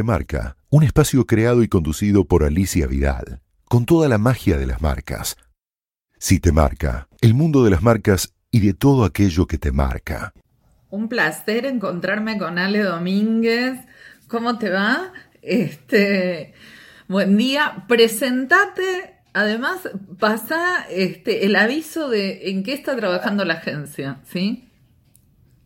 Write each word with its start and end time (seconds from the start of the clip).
Marca, 0.00 0.56
un 0.70 0.82
espacio 0.82 1.26
creado 1.26 1.62
y 1.62 1.68
conducido 1.68 2.24
por 2.24 2.44
Alicia 2.44 2.86
Vidal, 2.86 3.42
con 3.66 3.84
toda 3.84 4.08
la 4.08 4.16
magia 4.16 4.56
de 4.56 4.64
las 4.64 4.80
marcas. 4.80 5.36
Si 6.16 6.40
te 6.40 6.52
marca, 6.52 7.08
el 7.20 7.34
mundo 7.34 7.62
de 7.64 7.70
las 7.70 7.82
marcas 7.82 8.34
y 8.50 8.60
de 8.60 8.72
todo 8.72 9.04
aquello 9.04 9.46
que 9.46 9.58
te 9.58 9.72
marca. 9.72 10.32
Un 10.88 11.08
placer 11.08 11.66
encontrarme 11.66 12.38
con 12.38 12.58
Ale 12.58 12.82
Domínguez. 12.82 13.80
¿Cómo 14.28 14.56
te 14.56 14.70
va? 14.70 15.12
Este, 15.42 16.54
buen 17.08 17.36
día. 17.36 17.84
Presentate, 17.88 19.16
además, 19.34 19.90
pasa 20.18 20.86
este, 20.88 21.44
el 21.44 21.56
aviso 21.56 22.08
de 22.08 22.50
en 22.50 22.62
qué 22.62 22.72
está 22.72 22.96
trabajando 22.96 23.44
la 23.44 23.54
agencia, 23.54 24.20
¿sí? 24.24 24.70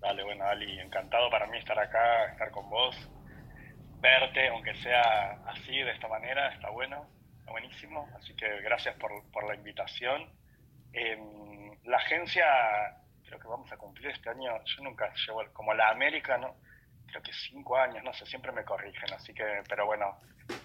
Dale, 0.00 0.22
bueno, 0.22 0.44
Ali, 0.44 0.78
encantado 0.78 1.28
para 1.30 1.48
mí 1.48 1.58
estar 1.58 1.78
acá, 1.78 2.30
estar 2.30 2.50
con 2.52 2.70
vos, 2.70 2.96
verte, 4.00 4.48
aunque 4.48 4.74
sea 4.76 5.38
así, 5.46 5.76
de 5.76 5.92
esta 5.92 6.08
manera, 6.08 6.52
está 6.52 6.70
bueno, 6.70 7.06
está 7.38 7.50
buenísimo. 7.52 8.08
Así 8.16 8.34
que 8.34 8.60
gracias 8.62 8.96
por, 8.96 9.10
por 9.30 9.46
la 9.46 9.54
invitación. 9.54 10.30
Em, 10.92 11.76
la 11.84 11.98
agencia, 11.98 12.44
creo 13.26 13.38
que 13.38 13.48
vamos 13.48 13.70
a 13.72 13.76
cumplir 13.76 14.08
este 14.08 14.30
año, 14.30 14.52
yo 14.64 14.82
nunca 14.82 15.12
llevo, 15.26 15.42
como 15.52 15.74
la 15.74 15.90
América, 15.90 16.38
¿no? 16.38 16.56
creo 17.06 17.22
que 17.22 17.32
cinco 17.32 17.76
años, 17.76 18.02
no 18.04 18.12
sé, 18.12 18.26
siempre 18.26 18.52
me 18.52 18.64
corrigen, 18.64 19.12
así 19.14 19.32
que, 19.32 19.44
pero 19.68 19.86
bueno, 19.86 20.18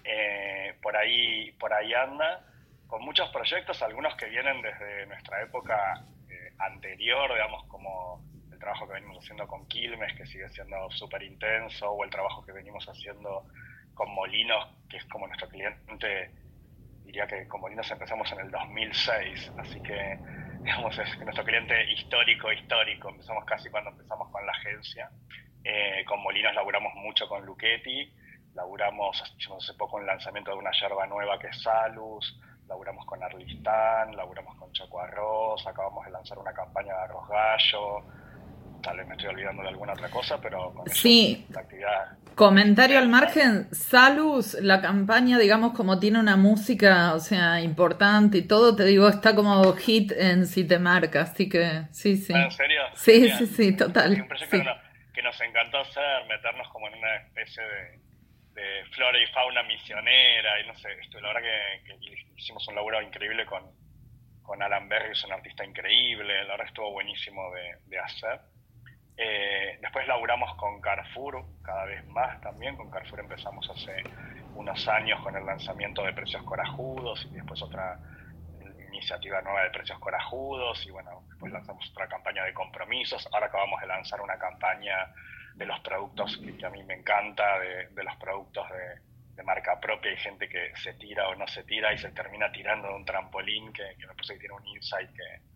eh, 0.03 0.75
por 0.81 0.95
ahí, 0.95 1.51
por 1.53 1.73
ahí 1.73 1.93
anda, 1.93 2.45
con 2.87 3.03
muchos 3.03 3.29
proyectos, 3.29 3.81
algunos 3.81 4.15
que 4.15 4.25
vienen 4.27 4.61
desde 4.61 5.05
nuestra 5.05 5.41
época 5.41 6.03
eh, 6.29 6.53
anterior, 6.59 7.31
digamos, 7.31 7.63
como 7.67 8.21
trabajo 8.61 8.87
que 8.87 8.93
venimos 8.93 9.17
haciendo 9.17 9.47
con 9.47 9.67
Quilmes, 9.67 10.13
que 10.15 10.25
sigue 10.25 10.47
siendo 10.49 10.89
súper 10.91 11.23
intenso, 11.23 11.91
o 11.91 12.03
el 12.03 12.09
trabajo 12.09 12.45
que 12.45 12.53
venimos 12.53 12.87
haciendo 12.87 13.45
con 13.93 14.09
Molinos, 14.13 14.67
que 14.89 14.97
es 14.97 15.05
como 15.05 15.27
nuestro 15.27 15.49
cliente, 15.49 16.31
diría 17.03 17.27
que 17.27 17.47
con 17.47 17.59
Molinos 17.61 17.89
empezamos 17.91 18.31
en 18.31 18.39
el 18.39 18.51
2006, 18.51 19.51
así 19.57 19.81
que, 19.81 20.17
digamos, 20.63 20.97
es 20.97 21.19
nuestro 21.19 21.43
cliente 21.43 21.91
histórico, 21.91 22.51
histórico, 22.51 23.09
empezamos 23.09 23.43
casi 23.45 23.69
cuando 23.69 23.89
empezamos 23.89 24.29
con 24.29 24.45
la 24.45 24.51
agencia. 24.53 25.09
Eh, 25.63 26.03
con 26.07 26.21
Molinos 26.21 26.55
laburamos 26.55 26.93
mucho 26.95 27.27
con 27.27 27.45
Luchetti, 27.45 28.13
laburamos 28.53 29.21
hace 29.21 29.73
poco 29.73 29.97
un 29.97 30.05
lanzamiento 30.05 30.51
de 30.51 30.57
una 30.57 30.71
yerba 30.71 31.05
nueva 31.07 31.37
que 31.39 31.47
es 31.47 31.61
Salus, 31.61 32.39
laburamos 32.67 33.05
con 33.05 33.21
Arlistán, 33.21 34.15
laburamos 34.15 34.55
con 34.55 34.71
Choco 34.71 34.99
Arroz, 34.99 35.65
acabamos 35.67 36.05
de 36.05 36.11
lanzar 36.11 36.39
una 36.39 36.53
campaña 36.53 36.93
de 36.93 37.01
arroz 37.01 37.27
gallo, 37.27 38.20
tal 38.81 38.97
vez 38.97 39.07
me 39.07 39.15
estoy 39.15 39.29
olvidando 39.29 39.63
de 39.63 39.69
alguna 39.69 39.93
otra 39.93 40.09
cosa, 40.09 40.39
pero 40.41 40.73
con 40.73 40.87
sí. 40.89 41.45
actividad. 41.55 42.17
Comentario 42.35 42.97
al 42.97 43.09
margen, 43.09 43.67
Salus, 43.71 44.55
la 44.55 44.81
campaña, 44.81 45.37
digamos, 45.37 45.73
como 45.73 45.99
tiene 45.99 46.19
una 46.19 46.37
música, 46.37 47.13
o 47.13 47.19
sea, 47.19 47.61
importante 47.61 48.39
y 48.39 48.41
todo, 48.43 48.75
te 48.75 48.85
digo, 48.85 49.07
está 49.09 49.35
como 49.35 49.73
hit 49.73 50.11
en 50.13 50.47
Si 50.47 50.65
te 50.65 50.79
marca, 50.79 51.21
así 51.21 51.49
que 51.49 51.83
sí, 51.91 52.17
sí. 52.17 52.33
¿En 52.33 52.51
serio? 52.51 52.81
Sí, 52.95 53.29
sí, 53.37 53.45
sí, 53.47 53.75
total 53.75 54.27
que 55.13 55.21
nos 55.21 55.39
encantó 55.41 55.79
hacer, 55.79 56.25
meternos 56.27 56.67
como 56.69 56.87
en 56.87 56.95
una 56.95 57.15
especie 57.17 57.63
de, 57.63 58.01
flora 58.91 59.17
y 59.17 59.25
fauna 59.27 59.63
misionera, 59.63 60.59
y 60.61 60.67
no 60.67 60.75
sé, 60.75 60.91
esto, 60.99 61.19
la 61.19 61.33
verdad 61.33 61.41
que, 61.41 61.95
hicimos 62.37 62.67
un 62.67 62.75
laburo 62.75 63.01
increíble 63.01 63.45
con, 63.45 63.63
con 64.43 64.61
Alan 64.61 64.87
Berry, 64.87 65.11
es 65.11 65.23
un 65.23 65.31
artista 65.31 65.65
increíble, 65.65 66.43
la 66.43 66.51
verdad 66.51 66.67
estuvo 66.67 66.91
buenísimo 66.91 67.41
de, 67.87 67.99
hacer. 67.99 68.39
Eh, 69.17 69.77
después 69.81 70.07
laburamos 70.07 70.55
con 70.55 70.81
Carrefour 70.81 71.43
cada 71.61 71.85
vez 71.85 72.05
más 72.07 72.39
también, 72.41 72.75
con 72.75 72.89
Carrefour 72.89 73.19
empezamos 73.19 73.69
hace 73.69 74.03
unos 74.55 74.87
años 74.87 75.21
con 75.21 75.35
el 75.35 75.45
lanzamiento 75.45 76.03
de 76.03 76.13
precios 76.13 76.43
corajudos 76.43 77.27
y 77.31 77.35
después 77.35 77.61
otra 77.61 77.99
iniciativa 78.91 79.41
nueva 79.41 79.63
de 79.63 79.71
precios 79.71 79.97
corajudos 79.99 80.85
y 80.85 80.91
bueno, 80.91 81.23
después 81.29 81.51
lanzamos 81.51 81.89
otra 81.91 82.07
campaña 82.07 82.43
de 82.43 82.53
compromisos, 82.53 83.27
ahora 83.31 83.47
acabamos 83.47 83.81
de 83.81 83.87
lanzar 83.87 84.21
una 84.21 84.37
campaña 84.37 85.13
de 85.55 85.65
los 85.65 85.79
productos 85.79 86.37
que, 86.37 86.65
a 86.65 86.69
mí 86.69 86.83
me 86.83 86.95
encanta, 86.95 87.59
de, 87.59 88.03
los 88.03 88.15
productos 88.17 88.67
de, 88.69 89.43
marca 89.43 89.79
propia, 89.79 90.11
hay 90.11 90.17
gente 90.17 90.47
que 90.47 90.71
se 90.75 90.93
tira 90.93 91.27
o 91.27 91.33
no 91.33 91.47
se 91.47 91.63
tira 91.63 91.91
y 91.91 91.97
se 91.97 92.11
termina 92.11 92.51
tirando 92.51 92.89
de 92.89 92.93
un 92.93 93.03
trampolín 93.03 93.73
que, 93.73 93.95
me 93.97 94.13
parece 94.13 94.33
que 94.35 94.39
tiene 94.41 94.53
un 94.53 94.67
insight 94.67 95.09
que, 95.09 95.50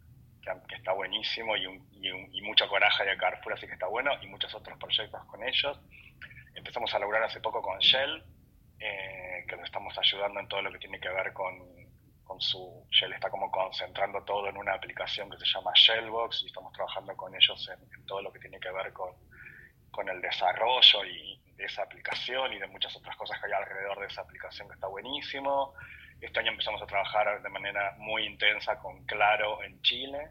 está 0.69 0.93
buenísimo 0.93 1.55
y, 1.57 1.65
y, 2.01 2.41
mucho 2.41 2.67
coraje 2.67 3.03
de 3.03 3.17
Carrefour, 3.17 3.53
así 3.53 3.65
que 3.65 3.73
está 3.73 3.87
bueno, 3.87 4.11
y 4.21 4.27
muchos 4.27 4.53
otros 4.53 4.77
proyectos 4.77 5.25
con 5.25 5.43
ellos. 5.43 5.79
Empezamos 6.53 6.93
a 6.93 6.99
lograr 6.99 7.23
hace 7.23 7.41
poco 7.41 7.61
con 7.61 7.79
Shell, 7.79 8.23
eh, 8.79 9.45
que 9.47 9.55
nos 9.55 9.65
estamos 9.65 9.97
ayudando 9.97 10.39
en 10.39 10.47
todo 10.47 10.61
lo 10.61 10.71
que 10.71 10.79
tiene 10.79 10.99
que 10.99 11.09
ver 11.09 11.33
con 11.33 11.75
con 12.25 12.41
su, 12.41 12.85
Shell 12.89 13.13
está 13.13 13.29
como 13.29 13.49
concentrando 13.51 14.23
todo 14.23 14.49
en 14.49 14.57
una 14.57 14.73
aplicación 14.73 15.29
que 15.29 15.37
se 15.37 15.45
llama 15.45 15.71
Shellbox 15.75 16.43
y 16.43 16.47
estamos 16.47 16.73
trabajando 16.73 17.15
con 17.15 17.33
ellos 17.33 17.69
en, 17.69 18.05
todo 18.05 18.21
lo 18.21 18.33
que 18.33 18.39
tiene 18.39 18.59
que 18.59 18.71
ver 18.71 18.91
con, 18.91 19.11
con, 19.91 20.09
el 20.09 20.19
desarrollo 20.21 21.05
y 21.05 21.39
de 21.55 21.65
esa 21.65 21.83
aplicación 21.83 22.51
y 22.53 22.59
de 22.59 22.67
muchas 22.67 22.95
otras 22.95 23.15
cosas 23.15 23.39
que 23.39 23.45
hay 23.45 23.53
alrededor 23.53 23.99
de 23.99 24.07
esa 24.07 24.21
aplicación 24.21 24.67
que 24.67 24.73
está 24.73 24.87
buenísimo. 24.87 25.73
Este 26.21 26.39
año 26.39 26.51
empezamos 26.51 26.81
a 26.81 26.85
trabajar 26.85 27.41
de 27.41 27.49
manera 27.49 27.95
muy 27.97 28.25
intensa 28.25 28.77
con 28.79 29.05
Claro 29.05 29.61
en 29.63 29.81
Chile. 29.81 30.29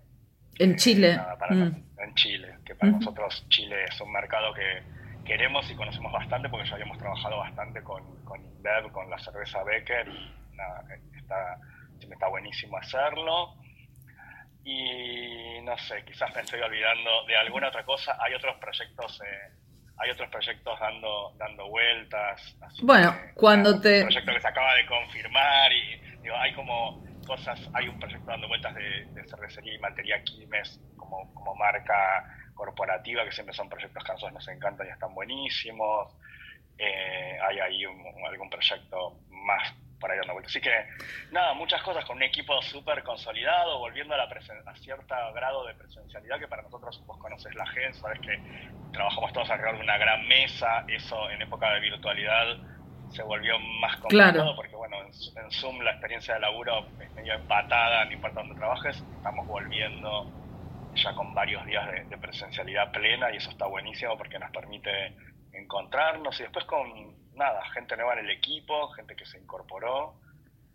En 0.59 0.77
Chile. 0.77 1.19
Mm. 1.51 2.01
En 2.01 2.15
Chile, 2.15 2.59
que 2.65 2.75
para 2.75 2.93
nosotros 2.93 3.47
Chile 3.49 3.85
es 3.85 4.01
un 4.01 4.13
mercado 4.13 4.53
que 4.55 4.83
queremos 5.25 5.69
y 5.71 5.75
conocemos 5.75 6.13
bastante 6.13 6.49
porque 6.49 6.69
ya 6.69 6.75
habíamos 6.75 6.99
trabajado 6.99 7.39
bastante 7.39 7.83
con, 7.83 8.25
con 8.25 8.41
InBev, 8.41 8.93
con 8.93 9.09
la 9.11 9.19
cerveza 9.19 9.63
Becker 9.65 10.09
nada, 10.53 10.85
está 11.17 11.59
está 12.13 12.29
buenísimo 12.29 12.77
hacerlo. 12.77 13.55
Y 14.65 15.61
no 15.63 15.77
sé, 15.77 16.05
quizás 16.05 16.35
me 16.35 16.41
estoy 16.41 16.61
olvidando 16.61 17.25
de 17.27 17.37
alguna 17.37 17.69
otra 17.69 17.85
cosa. 17.85 18.17
Hay 18.21 18.35
otros 18.35 18.57
proyectos, 18.57 19.21
eh, 19.21 19.53
hay 19.99 20.11
otros 20.11 20.29
proyectos 20.31 20.79
dando, 20.81 21.33
dando 21.37 21.69
vueltas. 21.69 22.57
bueno, 22.83 23.15
cuando 23.35 23.81
te... 23.81 24.01
Un 24.01 24.07
proyecto 24.07 24.33
que 24.33 24.41
se 24.41 24.49
acaba 24.49 24.75
de 24.75 24.87
confirmar 24.87 25.73
y 25.73 26.01
digo, 26.23 26.37
hay 26.37 26.53
como 26.55 27.05
cosas, 27.27 27.61
hay 27.73 27.89
un 27.89 27.99
proyecto 27.99 28.27
dando 28.27 28.49
vueltas 28.49 28.75
de, 28.75 29.25
cervecería 29.29 29.75
y 29.75 29.79
materia 29.79 30.23
Quilmes 30.23 30.81
como, 30.97 31.33
como 31.35 31.55
marca 31.55 32.25
corporativa, 32.55 33.25
que 33.25 33.33
siempre 33.33 33.55
son 33.55 33.69
proyectos 33.69 34.03
que 34.05 34.11
a 34.11 34.15
nosotros 34.15 34.35
nos 34.35 34.49
encantan 34.49 34.87
y 34.87 34.91
están 34.91 35.15
buenísimos. 35.15 36.17
Eh, 36.77 37.39
hay 37.41 37.59
ahí 37.61 37.85
algún 37.85 38.51
proyecto 38.51 39.21
más 39.31 39.75
Así 40.45 40.61
que, 40.61 40.87
nada, 41.33 41.55
muchas 41.55 41.83
cosas 41.83 42.05
con 42.05 42.17
un 42.17 42.23
equipo 42.23 42.61
súper 42.63 43.03
consolidado, 43.03 43.79
volviendo 43.79 44.15
a, 44.15 44.19
la 44.19 44.25
a 44.25 44.77
cierto 44.77 45.15
grado 45.35 45.67
de 45.67 45.75
presencialidad 45.75 46.39
que 46.39 46.49
para 46.49 46.63
nosotros, 46.63 47.03
vos 47.07 47.19
conoces 47.19 47.55
la 47.55 47.65
agencia, 47.65 48.03
sabes 48.03 48.21
que 48.21 48.39
trabajamos 48.93 49.33
todos 49.33 49.51
alrededor 49.51 49.79
de 49.79 49.83
una 49.83 49.99
gran 49.99 50.29
mesa, 50.29 50.85
eso 50.89 51.31
en 51.31 51.43
época 51.43 51.73
de 51.73 51.81
virtualidad 51.81 52.57
se 53.11 53.23
volvió 53.23 53.59
más 53.59 53.97
complicado 53.97 54.55
porque, 54.57 54.77
bueno, 54.77 54.97
en, 55.03 55.51
Zoom 55.51 55.81
la 55.81 55.93
experiencia 55.93 56.35
de 56.35 56.41
laburo 56.41 56.87
es 57.01 57.13
medio 57.15 57.35
empatada, 57.35 58.05
no 58.05 58.13
importa 58.13 58.41
dónde 58.41 58.55
trabajes, 58.55 58.97
estamos 59.17 59.47
volviendo 59.47 60.31
ya 60.95 61.13
con 61.15 61.35
varios 61.35 61.65
días 61.67 62.09
de 62.09 62.19
presencialidad 62.19 62.93
plena 62.93 63.33
y 63.33 63.39
eso 63.39 63.51
está 63.51 63.67
buenísimo 63.67 64.17
porque 64.17 64.39
nos 64.39 64.51
permite 64.53 65.17
encontrarnos 65.53 66.39
y 66.39 66.45
después 66.45 66.65
con 66.67 67.24
nada, 67.37 67.65
gente 67.73 67.97
nueva 67.97 68.15
en 68.15 68.21
el 68.21 68.31
equipo, 68.31 68.89
gente 68.91 69.15
que 69.17 69.27
se 69.27 69.39
incorporó, 69.39 70.15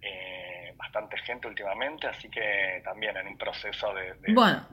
eh, 0.02 0.74
bastante 0.78 1.18
gente 1.18 1.48
últimamente, 1.48 2.08
así 2.08 2.30
que 2.30 2.82
también 2.84 3.18
en 3.18 3.28
un 3.28 3.38
proceso 3.38 3.94
de, 3.94 4.34
bueno, 4.34 4.66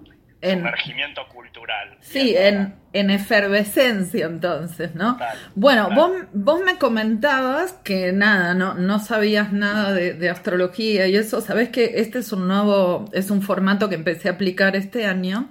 sumergimiento 0.42 1.26
cultural. 1.28 1.96
Sí, 2.00 2.34
en, 2.36 2.76
en, 2.92 3.10
efervescencia 3.10 4.26
entonces, 4.26 4.94
¿no? 4.94 5.18
bueno, 5.54 5.90
Vos, 5.94 6.12
vos 6.32 6.60
me 6.60 6.78
comentabas 6.78 7.72
que 7.72 8.12
nada, 8.12 8.54
no, 8.54 8.74
no 8.74 8.98
sabías 8.98 9.52
nada 9.52 9.92
de, 9.92 10.14
de, 10.14 10.30
astrología 10.30 11.08
y 11.08 11.16
eso, 11.16 11.40
sabés 11.40 11.70
que 11.70 12.00
este 12.00 12.18
es 12.20 12.32
un 12.32 12.46
nuevo, 12.46 13.06
es 13.12 13.30
un 13.30 13.42
formato 13.42 13.88
que 13.88 13.96
empecé 13.96 14.28
a 14.28 14.32
aplicar 14.32 14.76
este 14.76 15.06
año 15.06 15.48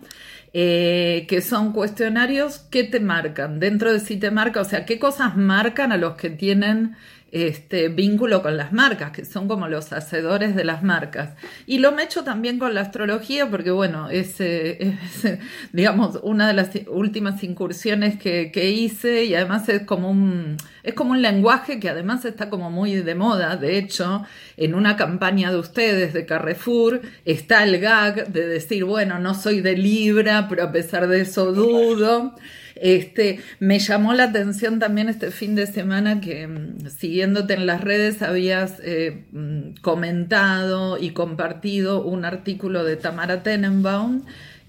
eh, 0.58 1.26
que 1.28 1.42
son 1.42 1.74
cuestionarios 1.74 2.60
que 2.60 2.86
te 2.86 3.02
marcan, 3.02 3.60
dentro 3.60 3.92
de 3.92 4.00
sí 4.00 4.16
te 4.16 4.32
marca, 4.32 4.62
o 4.62 4.64
sea, 4.64 4.86
qué 4.86 5.00
cosas 5.00 5.36
marcan 5.36 5.92
a 5.92 5.98
los 5.98 6.16
que 6.16 6.30
tienen 6.30 6.96
este 7.32 7.90
vínculo 7.90 8.42
con 8.42 8.56
las 8.56 8.72
marcas, 8.72 9.12
que 9.12 9.26
son 9.26 9.48
como 9.48 9.68
los 9.68 9.92
hacedores 9.92 10.56
de 10.56 10.64
las 10.64 10.84
marcas. 10.84 11.34
Y 11.66 11.80
lo 11.80 11.92
me 11.92 12.04
echo 12.04 12.24
también 12.24 12.60
con 12.60 12.74
la 12.74 12.82
astrología, 12.82 13.50
porque 13.50 13.72
bueno, 13.72 14.10
es, 14.10 14.38
digamos, 15.74 16.20
una 16.24 16.48
de 16.48 16.54
las 16.54 16.70
últimas 16.88 17.44
incursiones 17.44 18.18
que, 18.18 18.52
que, 18.52 18.72
hice 18.72 19.26
y 19.26 19.36
además 19.36 19.68
es 19.70 19.84
como 19.84 20.10
un, 20.10 20.58
es 20.84 20.94
como 20.94 21.12
un 21.12 21.22
lenguaje 21.22 21.80
que 21.80 21.90
además 21.90 22.24
está 22.26 22.50
como 22.50 22.72
muy 22.72 22.96
de 22.96 23.16
moda. 23.16 23.58
De 23.58 23.78
hecho, 23.78 24.24
en 24.56 24.76
una 24.76 24.96
campaña 24.96 25.52
de 25.52 25.58
ustedes 25.58 26.14
de 26.14 26.26
Carrefour 26.26 27.02
está 27.26 27.64
el 27.64 27.80
gag 27.80 28.28
de 28.28 28.48
decir, 28.48 28.86
bueno, 28.86 29.20
no 29.20 29.34
soy 29.34 29.62
de 29.62 29.76
Libra, 29.78 30.48
pero 30.48 30.64
a 30.64 30.72
pesar 30.72 31.08
de 31.08 31.22
eso 31.22 31.52
dudo. 31.52 32.36
Este, 32.76 33.40
me 33.60 33.80
llamó 33.80 34.14
la 34.14 34.26
atención 34.26 34.80
también 34.80 35.08
este 35.08 35.32
fin 35.32 35.56
de 35.56 35.66
semana 35.66 36.20
que 36.20 36.46
mm, 36.48 36.90
siguiéndote 36.90 37.54
en 37.54 37.66
las 37.66 37.82
redes 37.82 38.22
habías 38.22 38.80
eh, 38.84 39.26
mm, 39.32 39.76
comentado 39.82 40.98
y 40.98 41.12
compartido 41.12 42.04
un 42.04 42.26
artículo 42.26 42.84
de 42.84 42.98
Tamara 42.98 43.44
Tenenbaum 43.44 44.24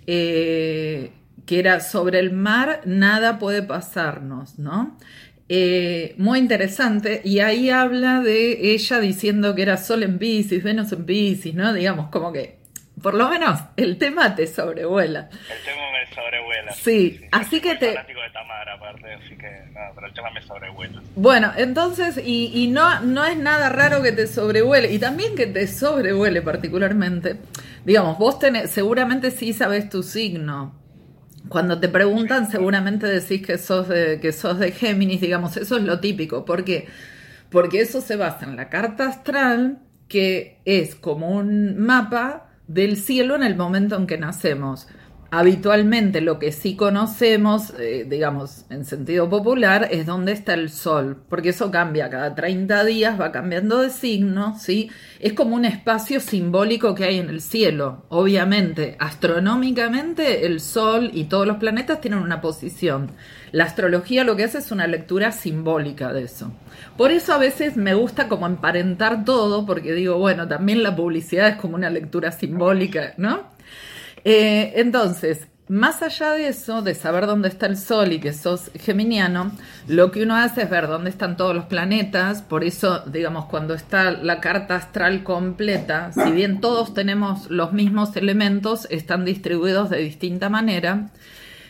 eh, 0.07 1.11
que 1.47 1.59
era 1.59 1.81
sobre 1.81 2.19
el 2.19 2.33
mar, 2.33 2.81
nada 2.85 3.39
puede 3.39 3.63
pasarnos, 3.63 4.59
¿no? 4.59 4.97
Eh, 5.49 6.17
muy 6.19 6.41
interesante, 6.41 7.21
y 7.25 7.39
ahí 7.39 7.71
habla 7.71 8.21
de 8.21 8.73
ella 8.73 8.99
diciendo 8.99 9.55
que 9.55 9.63
era 9.63 9.77
Sol 9.77 10.03
en 10.03 10.19
Pisces, 10.19 10.65
Venus 10.65 10.91
en 10.91 11.07
Pisces, 11.07 11.55
¿no? 11.55 11.73
Digamos, 11.73 12.09
como 12.11 12.33
que 12.33 12.59
por 13.01 13.15
lo 13.15 13.29
menos 13.29 13.61
el 13.77 13.99
tema 13.99 14.35
te 14.35 14.47
sobrevuela. 14.47 15.29
El 15.31 15.65
tema 15.65 15.83
me 16.09 16.15
sobrevuela. 16.15 16.73
Sí, 16.73 17.21
así 17.33 17.61
que 17.61 17.75
te... 17.77 17.87
de 17.87 17.95
Tamara, 18.33 18.75
aparte, 18.75 19.13
así 19.15 19.37
que 19.37 19.51
no, 19.73 19.81
pero 19.95 20.07
el 20.07 20.13
tema 20.15 20.31
me 20.31 20.43
sobrevuela. 20.43 21.03
Bueno, 21.15 21.53
entonces, 21.57 22.19
y, 22.19 22.51
y 22.55 22.69
no, 22.69 23.01
no 23.01 23.25
es 23.25 23.37
nada 23.37 23.69
raro 23.69 24.03
que 24.03 24.13
te 24.13 24.27
sobrevuele, 24.27 24.93
y 24.93 24.99
también 24.99 25.35
que 25.35 25.47
te 25.47 25.67
sobrevuele 25.67 26.43
particularmente. 26.43 27.37
Digamos, 27.85 28.19
vos 28.19 28.39
tenés, 28.39 28.71
seguramente 28.71 29.31
sí 29.31 29.53
sabes 29.53 29.89
tu 29.89 30.03
signo. 30.03 30.75
Cuando 31.49 31.79
te 31.79 31.89
preguntan, 31.89 32.51
seguramente 32.51 33.07
decís 33.07 33.47
que 33.47 33.59
sos 33.59 33.89
de, 33.89 34.19
que 34.21 34.33
sos 34.33 34.59
de 34.59 34.73
Géminis, 34.73 35.21
digamos, 35.21 35.57
eso 35.57 35.77
es 35.77 35.85
lo 35.85 36.01
típico. 36.01 36.45
¿Por 36.45 36.65
qué? 36.65 36.89
Porque 37.51 37.81
eso 37.81 38.01
se 38.01 38.17
basa 38.17 38.45
en 38.45 38.57
la 38.57 38.69
carta 38.69 39.07
astral, 39.07 39.79
que 40.09 40.59
es 40.65 40.97
como 40.97 41.31
un 41.31 41.79
mapa 41.79 42.49
del 42.67 42.97
cielo 42.97 43.37
en 43.37 43.45
el 43.45 43.55
momento 43.55 43.97
en 43.97 44.09
que 44.09 44.19
nacemos. 44.19 44.89
Habitualmente 45.31 46.21
lo 46.21 46.39
que 46.39 46.53
sí 46.53 46.77
conocemos, 46.77 47.73
eh, 47.81 48.07
digamos, 48.09 48.65
en 48.71 48.85
sentido 48.85 49.29
popular, 49.29 49.89
es 49.91 50.07
dónde 50.07 50.31
está 50.33 50.55
el 50.55 50.71
sol, 50.71 51.21
porque 51.29 51.49
eso 51.49 51.73
cambia 51.73 52.09
cada 52.09 52.35
30 52.37 52.85
días, 52.85 53.21
va 53.21 53.33
cambiando 53.33 53.83
de 53.83 53.91
signo, 53.91 54.57
¿sí? 54.59 54.89
Es 55.19 55.33
como 55.33 55.57
un 55.57 55.65
espacio 55.65 56.21
simbólico 56.21 56.95
que 56.95 57.05
hay 57.05 57.19
en 57.19 57.29
el 57.29 57.41
cielo. 57.41 58.05
Obviamente, 58.09 58.97
astronómicamente, 59.01 60.47
el 60.47 60.61
sol 60.61 61.11
y 61.13 61.25
todos 61.25 61.47
los 61.47 61.57
planetas 61.57 62.01
tienen 62.01 62.21
una 62.21 62.41
posición. 62.41 63.11
La 63.51 63.65
astrología 63.65 64.23
lo 64.23 64.37
que 64.37 64.45
hace 64.45 64.59
es 64.59 64.71
una 64.71 64.87
lectura 64.87 65.33
simbólica 65.33 66.13
de 66.13 66.23
eso. 66.23 66.53
Por 66.97 67.11
eso 67.11 67.33
a 67.33 67.39
veces 67.39 67.77
me 67.77 67.95
gusta 67.95 68.29
como 68.29 68.47
emparentar 68.47 69.25
todo, 69.25 69.67
porque 69.67 69.93
digo, 69.93 70.19
bueno, 70.19 70.47
también 70.47 70.85
la 70.85 70.95
publicidad 70.95 71.49
es 71.49 71.57
como 71.57 71.75
una 71.75 71.91
lectura 71.91 72.31
simbólica, 72.31 73.15
¿no? 73.17 73.56
Eh, 74.29 74.81
entonces, 74.81 75.47
más 75.69 76.03
allá 76.03 76.33
de 76.33 76.49
eso, 76.49 76.83
de 76.83 76.97
saber 76.97 77.27
dónde 77.27 77.47
está 77.47 77.67
el 77.67 77.77
Sol 77.77 78.13
y 78.13 78.19
que 78.19 78.33
sos 78.33 78.73
geminiano, 78.75 79.53
lo 79.87 80.11
que 80.11 80.25
uno 80.25 80.35
hace 80.35 80.63
es 80.63 80.71
ver 80.71 80.89
dónde 80.89 81.11
están 81.11 81.37
todos 81.37 81.55
los 81.55 81.67
planetas. 81.67 82.43
Por 82.43 82.65
eso, 82.65 83.05
digamos, 83.07 83.45
cuando 83.45 83.73
está 83.75 84.11
la 84.11 84.41
carta 84.41 84.75
astral 84.75 85.23
completa, 85.23 86.11
si 86.13 86.33
bien 86.33 86.61
todos 86.61 86.93
tenemos 86.93 87.49
los 87.51 87.73
mismos 87.73 88.17
elementos, 88.17 88.89
están 88.91 89.25
distribuidos 89.25 89.91
de 89.91 89.99
distinta 89.99 90.49
manera. 90.49 91.11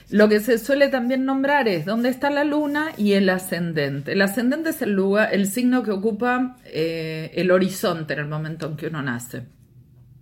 Lo 0.08 0.30
que 0.30 0.40
se 0.40 0.56
suele 0.56 0.88
también 0.88 1.26
nombrar 1.26 1.68
es 1.68 1.84
dónde 1.84 2.08
está 2.08 2.30
la 2.30 2.44
luna 2.44 2.92
y 2.96 3.12
el 3.12 3.28
ascendente. 3.28 4.12
El 4.12 4.22
ascendente 4.22 4.70
es 4.70 4.80
el 4.80 4.92
lugar, 4.92 5.28
el 5.34 5.46
signo 5.46 5.82
que 5.82 5.90
ocupa 5.90 6.56
eh, 6.64 7.32
el 7.34 7.50
horizonte 7.50 8.14
en 8.14 8.20
el 8.20 8.28
momento 8.28 8.66
en 8.66 8.76
que 8.78 8.86
uno 8.86 9.02
nace. 9.02 9.55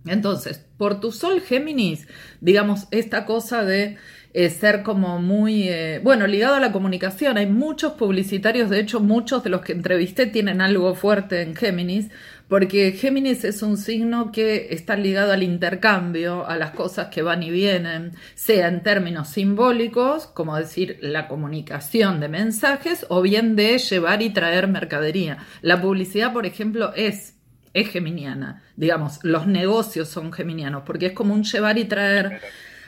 Entonces, 0.05 0.65
por 0.77 0.99
tu 0.99 1.11
sol 1.11 1.41
Géminis, 1.41 2.07
digamos, 2.41 2.87
esta 2.91 3.25
cosa 3.25 3.63
de 3.63 3.97
eh, 4.37 4.49
ser 4.49 4.83
como 4.83 5.19
muy, 5.19 5.69
eh, 5.69 6.01
bueno, 6.03 6.27
ligado 6.27 6.55
a 6.55 6.59
la 6.59 6.73
comunicación. 6.73 7.37
Hay 7.37 7.47
muchos 7.47 7.93
publicitarios, 7.93 8.69
de 8.69 8.81
hecho, 8.81 8.99
muchos 8.99 9.45
de 9.45 9.49
los 9.49 9.61
que 9.61 9.71
entrevisté 9.71 10.25
tienen 10.25 10.59
algo 10.59 10.93
fuerte 10.93 11.41
en 11.41 11.55
Géminis, 11.55 12.09
porque 12.49 12.91
Géminis 12.91 13.45
es 13.45 13.63
un 13.63 13.77
signo 13.77 14.33
que 14.33 14.67
está 14.71 14.97
ligado 14.97 15.31
al 15.31 15.41
intercambio, 15.41 16.45
a 16.45 16.57
las 16.57 16.71
cosas 16.71 17.07
que 17.07 17.21
van 17.21 17.43
y 17.43 17.49
vienen, 17.49 18.11
sea 18.35 18.67
en 18.67 18.83
términos 18.83 19.29
simbólicos, 19.29 20.27
como 20.27 20.57
decir 20.57 20.97
la 20.99 21.29
comunicación 21.29 22.19
de 22.19 22.27
mensajes, 22.27 23.05
o 23.07 23.21
bien 23.21 23.55
de 23.55 23.77
llevar 23.77 24.21
y 24.21 24.31
traer 24.31 24.67
mercadería. 24.67 25.37
La 25.61 25.81
publicidad, 25.81 26.33
por 26.33 26.45
ejemplo, 26.45 26.93
es 26.93 27.34
es 27.75 27.89
geminiana. 27.89 28.63
Digamos, 28.77 29.19
los 29.21 29.47
negocios 29.47 30.07
son 30.07 30.31
geminianos, 30.31 30.83
porque 30.85 31.07
es 31.07 31.11
como 31.11 31.33
un 31.33 31.43
llevar 31.43 31.77
y 31.77 31.83
traer. 31.83 32.39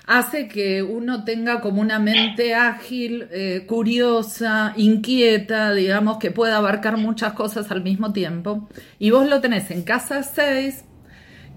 Hace 0.05 0.47
que 0.47 0.81
uno 0.81 1.25
tenga 1.25 1.59
como 1.59 1.81
una 1.81 1.99
mente 1.99 2.55
ágil, 2.55 3.27
eh, 3.29 3.65
curiosa, 3.67 4.73
inquieta, 4.77 5.73
digamos, 5.73 6.19
que 6.19 6.31
pueda 6.31 6.55
abarcar 6.55 6.95
muchas 6.95 7.33
cosas 7.33 7.69
al 7.69 7.83
mismo 7.83 8.13
tiempo. 8.13 8.69
Y 8.97 9.11
vos 9.11 9.27
lo 9.27 9.41
tenés 9.41 9.69
en 9.71 9.83
casa 9.83 10.23
6, 10.23 10.85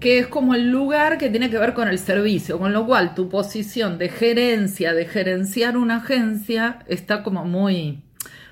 que 0.01 0.19
es 0.19 0.27
como 0.27 0.53
el 0.53 0.69
lugar 0.69 1.17
que 1.17 1.29
tiene 1.29 1.49
que 1.49 1.57
ver 1.57 1.73
con 1.73 1.87
el 1.87 1.99
servicio, 1.99 2.59
con 2.59 2.73
lo 2.73 2.85
cual 2.85 3.15
tu 3.15 3.29
posición 3.29 3.97
de 3.97 4.09
gerencia, 4.09 4.93
de 4.93 5.05
gerenciar 5.05 5.77
una 5.77 5.97
agencia, 5.97 6.79
está 6.87 7.23
como 7.23 7.45
muy, 7.45 8.03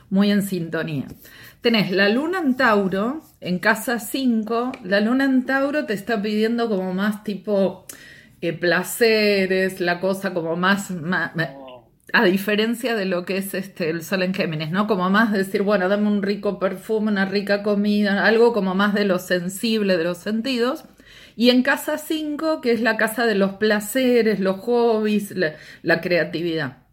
muy 0.09 0.31
en 0.31 0.41
sintonía. 0.41 1.07
Tenés 1.59 1.91
la 1.91 2.07
luna 2.07 2.39
en 2.39 2.55
Tauro, 2.55 3.28
en 3.41 3.59
casa 3.59 3.99
5, 3.99 4.71
la 4.83 4.99
luna 4.99 5.25
en 5.25 5.45
Tauro 5.45 5.85
te 5.85 5.93
está 5.93 6.21
pidiendo 6.21 6.69
como 6.69 6.93
más 6.93 7.23
tipo 7.23 7.85
eh, 8.41 8.53
placeres, 8.53 9.79
la 9.79 9.99
cosa 9.99 10.33
como 10.33 10.55
más, 10.55 10.91
a 12.13 12.25
diferencia 12.25 12.95
de 12.95 13.05
lo 13.05 13.25
que 13.25 13.37
es 13.37 13.53
este 13.53 13.89
el 13.89 14.03
sol 14.03 14.23
en 14.23 14.33
Géminis, 14.33 14.71
¿no? 14.71 14.87
Como 14.87 15.09
más 15.09 15.31
decir, 15.31 15.61
bueno, 15.61 15.87
dame 15.89 16.07
un 16.07 16.21
rico 16.21 16.59
perfume, 16.59 17.11
una 17.11 17.25
rica 17.25 17.63
comida, 17.63 18.25
algo 18.25 18.53
como 18.53 18.75
más 18.75 18.93
de 18.93 19.05
lo 19.05 19.19
sensible, 19.19 19.97
de 19.97 20.03
los 20.03 20.17
sentidos. 20.17 20.85
Y 21.35 21.51
en 21.51 21.63
casa 21.63 21.97
5, 21.97 22.61
que 22.61 22.73
es 22.73 22.81
la 22.81 22.97
casa 22.97 23.25
de 23.25 23.35
los 23.35 23.53
placeres, 23.53 24.39
los 24.41 24.59
hobbies, 24.59 25.33
la 25.83 26.01
creatividad. 26.01 26.88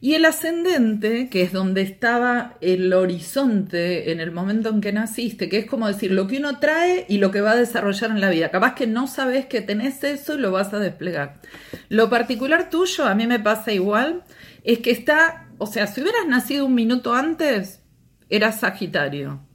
Y 0.00 0.14
el 0.14 0.24
ascendente, 0.24 1.28
que 1.28 1.42
es 1.42 1.52
donde 1.52 1.82
estaba 1.82 2.54
el 2.60 2.92
horizonte 2.92 4.12
en 4.12 4.20
el 4.20 4.30
momento 4.30 4.68
en 4.68 4.80
que 4.80 4.92
naciste, 4.92 5.48
que 5.48 5.58
es 5.58 5.66
como 5.66 5.88
decir 5.88 6.12
lo 6.12 6.28
que 6.28 6.38
uno 6.38 6.60
trae 6.60 7.04
y 7.08 7.18
lo 7.18 7.32
que 7.32 7.40
va 7.40 7.52
a 7.52 7.56
desarrollar 7.56 8.10
en 8.10 8.20
la 8.20 8.30
vida. 8.30 8.50
Capaz 8.50 8.74
que 8.74 8.86
no 8.86 9.08
sabes 9.08 9.46
que 9.46 9.60
tenés 9.60 10.04
eso 10.04 10.34
y 10.34 10.38
lo 10.38 10.52
vas 10.52 10.72
a 10.72 10.78
desplegar. 10.78 11.40
Lo 11.88 12.08
particular 12.10 12.70
tuyo, 12.70 13.06
a 13.06 13.14
mí 13.16 13.26
me 13.26 13.40
pasa 13.40 13.72
igual, 13.72 14.22
es 14.62 14.78
que 14.78 14.92
está, 14.92 15.48
o 15.58 15.66
sea, 15.66 15.88
si 15.88 16.00
hubieras 16.00 16.28
nacido 16.28 16.66
un 16.66 16.74
minuto 16.74 17.14
antes, 17.14 17.82
eras 18.28 18.60
Sagitario. 18.60 19.47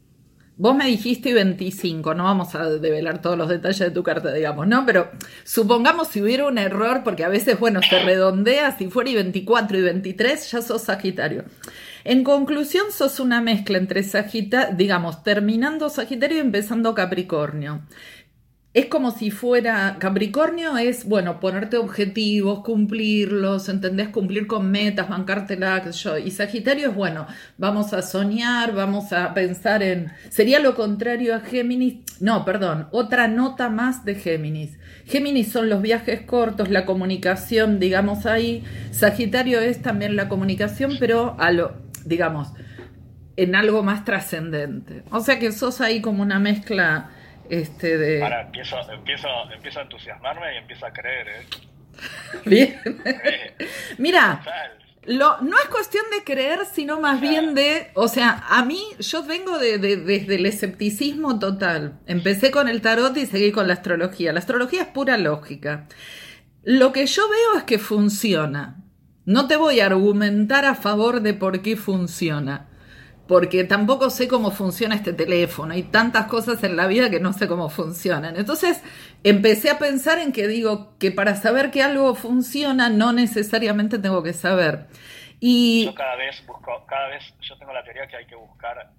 Vos 0.56 0.76
me 0.76 0.86
dijiste 0.86 1.34
25, 1.34 2.14
no 2.14 2.26
vamos 2.26 2.54
a 2.54 2.70
develar 2.70 3.22
todos 3.24 3.36
los 3.36 3.50
detalles 3.50 3.80
de 3.80 3.90
tu 3.90 4.04
carta, 4.04 4.32
digamos, 4.32 4.68
¿no? 4.68 4.86
Pero 4.86 5.10
supongamos 5.44 6.10
si 6.10 6.22
hubiera 6.22 6.46
un 6.46 6.60
error, 6.60 7.02
porque 7.04 7.24
a 7.24 7.28
veces, 7.28 7.60
bueno, 7.60 7.82
se 7.82 7.98
redondea, 8.04 8.78
si 8.78 8.88
fuera 8.88 9.10
y 9.10 9.16
24 9.16 9.78
y 9.78 9.82
23, 9.82 10.52
ya 10.52 10.62
sos 10.62 10.84
Sagitario. 10.84 11.46
En 12.04 12.24
conclusión, 12.24 12.92
sos 12.92 13.20
una 13.20 13.42
mezcla 13.42 13.80
entre 13.80 14.04
Sagitario, 14.04 14.76
digamos, 14.76 15.24
terminando 15.24 15.90
Sagitario 15.90 16.38
y 16.38 16.42
empezando 16.42 16.94
Capricornio 16.94 17.82
es 18.74 18.88
como 18.88 19.12
si 19.12 19.30
fuera 19.30 19.98
Capricornio 20.00 20.78
es, 20.78 21.06
bueno, 21.06 21.40
ponerte 21.40 21.78
objetivos, 21.78 22.62
cumplirlos, 22.64 23.70
¿entendés? 23.70 24.10
Cumplir 24.10 24.48
con 24.48 24.72
metas, 24.72 25.10
bancártela, 25.10 25.84
qué 25.84 25.92
yo. 25.92 26.18
Y 26.18 26.32
Sagitario 26.32 26.90
es, 26.90 26.96
bueno, 26.96 27.28
vamos 27.60 27.94
a 27.94 28.02
soñar, 28.02 28.74
vamos 28.74 29.14
a 29.14 29.36
pensar 29.36 29.84
en... 29.84 30.12
Sería 30.30 30.60
lo 30.60 30.74
contrario 30.74 31.36
a 31.36 31.42
Géminis. 31.42 32.00
No, 32.20 32.46
perdón, 32.46 32.88
otra 32.92 33.28
nota 33.28 33.70
más 33.70 34.06
de 34.06 34.16
Géminis. 34.16 34.80
Géminis 35.06 35.52
son 35.52 35.70
los 35.70 35.84
viajes 35.84 36.22
cortos, 36.22 36.70
la 36.70 36.86
comunicación, 36.86 37.80
digamos 37.80 38.26
ahí. 38.26 38.64
Sagitario 38.90 39.60
es 39.60 39.84
también 39.84 40.16
la 40.16 40.30
comunicación, 40.30 40.94
pero 41.00 41.36
a 41.40 41.52
lo, 41.52 41.74
digamos, 42.06 42.48
en 43.36 43.56
algo 43.56 43.84
más 43.84 44.04
trascendente. 44.04 45.04
O 45.12 45.20
sea 45.20 45.38
que 45.38 45.52
sos 45.52 45.80
ahí 45.80 46.02
como 46.02 46.24
una 46.24 46.40
mezcla 46.40 47.12
este 47.50 47.98
de... 47.98 48.24
Ahora 48.24 48.42
empiezo, 48.42 48.78
empiezo, 48.92 49.28
empiezo 49.54 49.80
a 49.80 49.84
entusiasmarme 49.84 50.54
y 50.54 50.58
empiezo 50.58 50.86
a 50.86 50.94
creer, 50.94 51.28
¿eh? 51.28 51.46
Bien. 52.46 52.80
Mira, 53.98 54.42
Lo, 55.06 55.42
no 55.42 55.58
es 55.58 55.66
cuestión 55.66 56.04
de 56.16 56.24
creer, 56.24 56.60
sino 56.66 57.00
más 57.00 57.20
bien 57.22 57.54
de, 57.54 57.92
o 57.94 58.08
sea, 58.08 58.44
a 58.50 58.64
mí, 58.66 58.82
yo 59.00 59.24
vengo 59.24 59.60
de, 59.60 59.78
desde 59.78 60.36
el 60.36 60.46
escepticismo 60.46 61.40
total. 61.40 62.00
Empecé 62.08 62.52
con 62.52 62.68
el 62.68 62.82
tarot 62.82 63.16
y 63.18 63.26
seguí 63.26 63.52
con 63.52 63.68
la 63.68 63.74
astrología. 63.74 64.34
La 64.34 64.40
astrología 64.40 64.84
es 64.84 64.88
pura 64.88 65.18
lógica. 65.18 65.88
Lo 66.64 66.94
que 66.94 67.06
yo 67.06 67.24
veo 67.30 67.60
es 67.60 67.64
que 67.64 67.80
funciona. 67.80 68.78
No 69.26 69.48
te 69.48 69.56
voy 69.56 69.80
a 69.80 69.86
argumentar 69.86 70.66
a 70.66 70.76
favor 70.76 71.22
de 71.22 71.34
por 71.34 71.62
qué 71.62 71.76
funciona 71.76 72.70
porque 73.34 73.64
tampoco 73.64 74.12
sé 74.12 74.28
cómo 74.28 74.52
funciona 74.52 74.94
este 74.94 75.12
teléfono. 75.12 75.74
Hay 75.74 75.82
tantas 75.82 76.28
cosas 76.28 76.64
en 76.64 76.76
la 76.76 76.86
vida 76.86 77.10
que 77.10 77.20
no 77.20 77.34
sé 77.34 77.48
cómo 77.48 77.68
funcionan. 77.68 78.36
Entonces 78.36 78.84
empecé 79.24 79.72
a 79.72 79.80
pensar 79.80 80.20
en 80.20 80.32
que 80.32 80.48
digo 80.48 80.96
que 81.00 81.10
para 81.10 81.34
saber 81.34 81.72
que 81.72 81.82
algo 81.82 82.14
funciona 82.14 82.90
no 82.90 83.12
necesariamente 83.12 83.98
tengo 83.98 84.22
que 84.22 84.34
saber. 84.34 84.86
Y 85.40 85.86
yo 85.86 85.96
cada 85.96 86.16
vez 86.16 86.46
busco, 86.46 86.86
cada 86.86 87.08
vez 87.08 87.24
yo 87.42 87.58
tengo 87.58 87.74
la 87.74 87.84
teoría 87.84 88.06
que 88.06 88.18
hay 88.18 88.28
que 88.28 88.36
buscar 88.36 88.92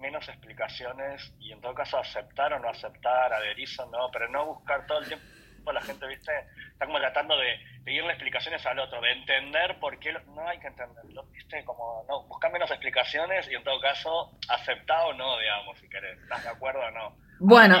menos 0.00 0.28
explicaciones 0.28 1.34
y 1.40 1.50
en 1.50 1.60
todo 1.60 1.74
caso 1.74 1.98
aceptar 1.98 2.52
o 2.52 2.60
no 2.60 2.68
aceptar, 2.68 3.32
adherirse 3.32 3.82
o 3.82 3.86
no, 3.86 4.10
pero 4.12 4.28
no 4.28 4.46
buscar 4.46 4.86
todo 4.86 5.00
el 5.00 5.08
tiempo 5.08 5.26
la 5.70 5.80
gente, 5.82 6.06
¿viste? 6.06 6.32
Está 6.72 6.86
como 6.86 6.98
tratando 6.98 7.36
de 7.36 7.58
pedirle 7.84 8.10
explicaciones 8.10 8.64
al 8.66 8.78
otro, 8.78 9.00
de 9.00 9.12
entender 9.12 9.78
por 9.78 9.98
qué 9.98 10.12
no 10.34 10.48
hay 10.48 10.58
que 10.58 10.68
entenderlo, 10.68 11.24
¿viste? 11.32 11.64
Como, 11.64 12.04
no, 12.08 12.24
buscar 12.24 12.52
menos 12.52 12.70
explicaciones 12.70 13.48
y 13.50 13.54
en 13.54 13.62
todo 13.62 13.80
caso, 13.80 14.32
aceptar 14.48 15.06
o 15.06 15.12
no, 15.14 15.38
digamos, 15.38 15.78
si 15.78 15.88
querés. 15.88 16.18
¿Estás 16.18 16.42
de 16.42 16.50
acuerdo 16.50 16.80
o 16.80 16.90
no? 16.90 17.16
Bueno. 17.38 17.78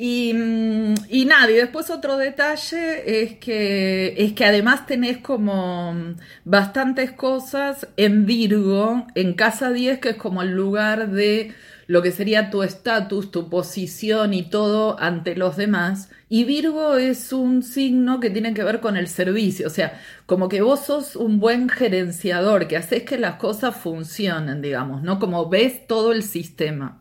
Y, 0.00 0.32
mm, 0.32 0.94
y 1.08 1.24
nada, 1.24 1.50
y 1.50 1.54
después 1.54 1.90
otro 1.90 2.16
detalle 2.16 3.22
es 3.24 3.36
que, 3.38 4.14
es 4.16 4.32
que 4.32 4.44
además 4.44 4.86
tenés 4.86 5.18
como 5.18 6.14
bastantes 6.44 7.10
cosas 7.10 7.88
en 7.96 8.24
Virgo, 8.24 9.08
en 9.16 9.34
Casa 9.34 9.72
10, 9.72 9.98
que 9.98 10.10
es 10.10 10.16
como 10.16 10.42
el 10.42 10.52
lugar 10.52 11.08
de 11.08 11.52
lo 11.88 12.02
que 12.02 12.12
sería 12.12 12.50
tu 12.50 12.62
estatus, 12.62 13.32
tu 13.32 13.48
posición 13.48 14.34
y 14.34 14.42
todo 14.42 15.00
ante 15.00 15.34
los 15.34 15.56
demás. 15.56 16.10
Y 16.28 16.44
Virgo 16.44 16.98
es 16.98 17.32
un 17.32 17.62
signo 17.62 18.20
que 18.20 18.28
tiene 18.28 18.52
que 18.52 18.62
ver 18.62 18.80
con 18.80 18.98
el 18.98 19.08
servicio, 19.08 19.66
o 19.66 19.70
sea, 19.70 19.98
como 20.26 20.50
que 20.50 20.60
vos 20.60 20.84
sos 20.84 21.16
un 21.16 21.40
buen 21.40 21.70
gerenciador, 21.70 22.68
que 22.68 22.76
haces 22.76 23.04
que 23.04 23.16
las 23.16 23.36
cosas 23.36 23.74
funcionen, 23.74 24.60
digamos, 24.60 25.02
¿no? 25.02 25.18
Como 25.18 25.48
ves 25.48 25.86
todo 25.86 26.12
el 26.12 26.22
sistema. 26.22 27.00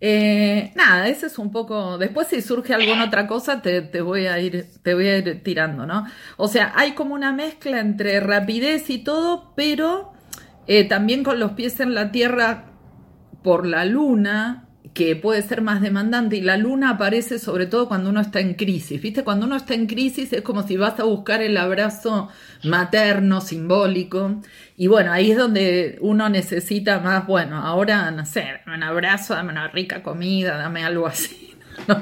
Eh, 0.00 0.72
nada, 0.76 1.08
ese 1.08 1.26
es 1.26 1.38
un 1.38 1.50
poco. 1.50 1.98
Después, 1.98 2.28
si 2.28 2.40
surge 2.40 2.72
alguna 2.72 3.06
otra 3.06 3.26
cosa, 3.26 3.62
te, 3.62 4.00
voy 4.00 4.26
a 4.26 4.38
ir, 4.38 4.66
te 4.82 4.94
voy 4.94 5.08
a 5.08 5.18
ir 5.18 5.42
tirando, 5.42 5.86
¿no? 5.86 6.06
O 6.36 6.46
sea, 6.46 6.72
hay 6.76 6.92
como 6.92 7.14
una 7.14 7.32
mezcla 7.32 7.80
entre 7.80 8.20
rapidez 8.20 8.90
y 8.90 8.98
todo, 8.98 9.54
pero 9.56 10.12
eh, 10.68 10.84
también 10.84 11.24
con 11.24 11.40
los 11.40 11.52
pies 11.52 11.80
en 11.80 11.94
la 11.94 12.12
tierra 12.12 12.73
por 13.44 13.66
la 13.66 13.84
luna 13.84 14.64
que 14.94 15.16
puede 15.16 15.42
ser 15.42 15.60
más 15.60 15.80
demandante 15.80 16.36
y 16.36 16.40
la 16.40 16.56
luna 16.56 16.90
aparece 16.90 17.38
sobre 17.38 17.66
todo 17.66 17.88
cuando 17.88 18.10
uno 18.10 18.20
está 18.20 18.40
en 18.40 18.54
crisis. 18.54 19.02
¿Viste? 19.02 19.22
Cuando 19.22 19.46
uno 19.46 19.56
está 19.56 19.74
en 19.74 19.86
crisis 19.86 20.32
es 20.32 20.42
como 20.42 20.62
si 20.62 20.76
vas 20.76 20.98
a 20.98 21.04
buscar 21.04 21.42
el 21.42 21.56
abrazo 21.56 22.28
materno, 22.62 23.40
simbólico. 23.40 24.40
Y 24.76 24.86
bueno, 24.86 25.12
ahí 25.12 25.32
es 25.32 25.38
donde 25.38 25.98
uno 26.00 26.28
necesita 26.28 27.00
más, 27.00 27.26
bueno, 27.26 27.58
ahora, 27.58 28.10
no 28.10 28.24
sé, 28.24 28.44
dame 28.64 28.78
un 28.78 28.82
abrazo, 28.82 29.34
dame 29.34 29.52
una 29.52 29.68
rica 29.68 30.02
comida, 30.02 30.56
dame 30.56 30.84
algo 30.84 31.06
así. 31.06 31.54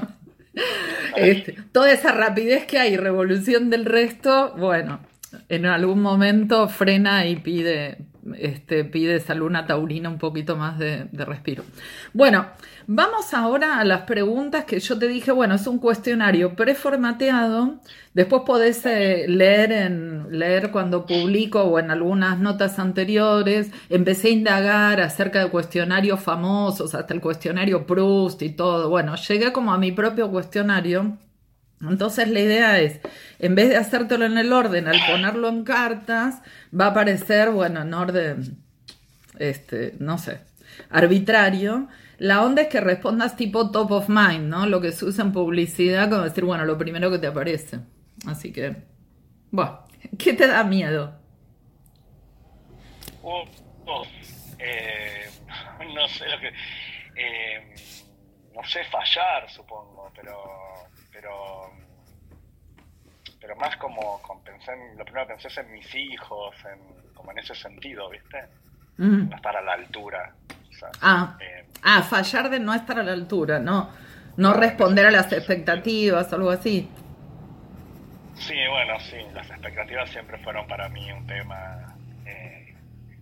Este, 1.17 1.57
toda 1.73 1.93
esa 1.93 2.13
rapidez 2.13 2.67
que 2.67 2.79
hay, 2.79 2.97
revolución 2.97 3.71
del 3.71 3.87
resto, 3.87 4.55
bueno, 4.59 5.01
en 5.49 5.67
algún 5.67 6.03
momento 6.03 6.69
frena 6.69 7.27
y 7.27 7.37
pide, 7.37 7.99
este, 8.39 8.85
pide 8.85 9.17
esa 9.17 9.35
luna 9.35 9.67
taurina 9.67 10.09
un 10.09 10.19
poquito 10.19 10.57
más 10.57 10.79
de, 10.79 11.07
de 11.11 11.25
respiro. 11.25 11.65
Bueno, 12.13 12.47
Vamos 12.89 13.33
ahora 13.33 13.79
a 13.79 13.85
las 13.85 14.03
preguntas 14.03 14.65
que 14.65 14.81
yo 14.81 14.99
te 14.99 15.07
dije, 15.07 15.31
bueno, 15.31 15.55
es 15.55 15.67
un 15.69 15.79
cuestionario 15.79 16.57
preformateado, 16.57 17.81
después 18.13 18.43
podés 18.45 18.85
eh, 18.87 19.27
leer, 19.29 19.71
en, 19.71 20.37
leer 20.37 20.73
cuando 20.73 21.07
publico 21.07 21.63
o 21.63 21.79
en 21.79 21.93
algunas 21.93 22.41
notas 22.41 22.81
anteriores, 22.81 23.71
empecé 23.89 24.29
a 24.29 24.33
indagar 24.33 25.01
acerca 25.01 25.45
de 25.45 25.51
cuestionarios 25.51 26.21
famosos, 26.21 26.95
hasta 26.97 27.15
el 27.15 27.21
cuestionario 27.21 27.87
Proust 27.87 28.43
y 28.43 28.51
todo, 28.51 28.89
bueno, 28.89 29.15
llegué 29.15 29.53
como 29.53 29.73
a 29.73 29.79
mi 29.79 29.93
propio 29.93 30.29
cuestionario, 30.31 31.19
entonces 31.91 32.29
la 32.29 32.41
idea 32.41 32.79
es, 32.81 33.01
en 33.39 33.55
vez 33.55 33.69
de 33.69 33.77
hacértelo 33.77 34.25
en 34.25 34.39
el 34.39 34.53
orden, 34.53 34.89
al 34.89 35.01
ponerlo 35.11 35.49
en 35.49 35.65
cartas, 35.65 36.43
va 36.79 36.87
a 36.87 36.91
aparecer, 36.91 37.51
bueno, 37.51 37.83
en 37.83 37.93
orden, 37.95 38.59
este, 39.39 39.95
no 39.99 40.19
sé, 40.19 40.41
arbitrario, 40.91 41.89
la 42.19 42.43
onda 42.45 42.63
es 42.63 42.69
que 42.69 42.81
respondas 42.81 43.37
tipo 43.37 43.73
top 43.73 43.91
of 43.91 44.09
mind, 44.09 44.49
¿no? 44.49 44.67
Lo 44.67 44.81
que 44.81 44.93
se 44.93 45.05
usa 45.05 45.25
en 45.25 45.33
publicidad, 45.33 46.09
como 46.09 46.23
decir, 46.23 46.45
bueno, 46.45 46.65
lo 46.65 46.79
primero 46.79 47.11
que 47.11 47.19
te 47.19 47.27
aparece. 47.27 47.81
Así 48.29 48.53
que, 48.53 48.77
bueno, 49.51 49.85
¿qué 50.19 50.33
te 50.35 50.47
da 50.47 50.63
miedo? 50.63 51.19
Oh, 53.23 53.45
oh, 53.87 54.05
eh, 54.59 55.29
no 55.95 56.09
sé 56.09 56.29
lo 56.29 56.39
que... 56.39 56.53
Eh, 57.17 57.75
no 58.55 58.63
sé, 58.65 58.85
fallar, 58.85 59.51
supongo, 59.51 60.13
pero... 60.15 60.72
pero 61.23 61.71
pero 63.41 63.57
más 63.57 63.77
como, 63.77 64.21
pensé 64.45 64.73
lo 64.97 65.05
primero 65.05 65.27
que 65.27 65.33
pensé 65.35 65.49
es 65.49 65.59
en 65.59 65.73
mis 65.73 65.95
hijos, 65.95 66.55
en, 66.65 67.13
como 67.15 67.33
en 67.33 67.39
ese 67.39 67.55
sentido, 67.55 68.09
¿viste? 68.09 68.39
No 68.99 69.35
estar 69.35 69.57
a 69.57 69.63
la 69.63 69.73
altura. 69.73 70.33
ah, 71.01 71.37
eh, 71.41 71.67
ah, 71.83 72.03
fallar 72.03 72.51
de 72.51 72.61
no 72.61 72.73
estar 72.73 73.01
a 73.01 73.03
la 73.03 73.13
altura, 73.13 73.59
no, 73.59 73.91
no 74.37 74.53
responder 74.53 75.07
a 75.07 75.11
las 75.11 75.33
expectativas 75.33 76.33
o 76.33 76.37
algo 76.37 76.51
así. 76.51 76.89
Sí, 78.37 78.55
bueno, 78.71 79.01
sí, 79.01 79.17
las 79.35 79.51
expectativas 79.51 80.09
siempre 80.11 80.39
fueron 80.39 80.67
para 80.69 80.89
mí 80.89 81.11
un 81.11 81.27
tema 81.27 81.97
eh, 82.25 82.75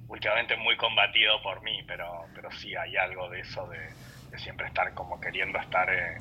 últimamente 0.08 0.54
muy 0.58 0.76
combatido 0.76 1.40
por 1.42 1.62
mí, 1.62 1.82
pero, 1.86 2.26
pero 2.34 2.50
sí 2.52 2.74
hay 2.76 2.96
algo 2.96 3.30
de 3.30 3.40
eso 3.40 3.66
de, 3.68 4.38
siempre 4.38 4.66
estar 4.66 4.92
como 4.92 5.18
queriendo 5.18 5.58
estar 5.58 5.88
eh, 5.88 6.20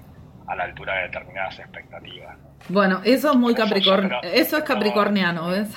a 0.50 0.56
la 0.56 0.64
altura 0.64 0.96
de 0.96 1.02
determinadas 1.04 1.60
expectativas. 1.60 2.38
Bueno, 2.68 3.02
eso 3.06 3.32
es 3.32 3.38
muy 3.38 3.54
capricornio, 3.54 4.20
eso 4.24 4.58
es 4.58 4.64
capricorniano, 4.64 5.50
¿ves? 5.50 5.74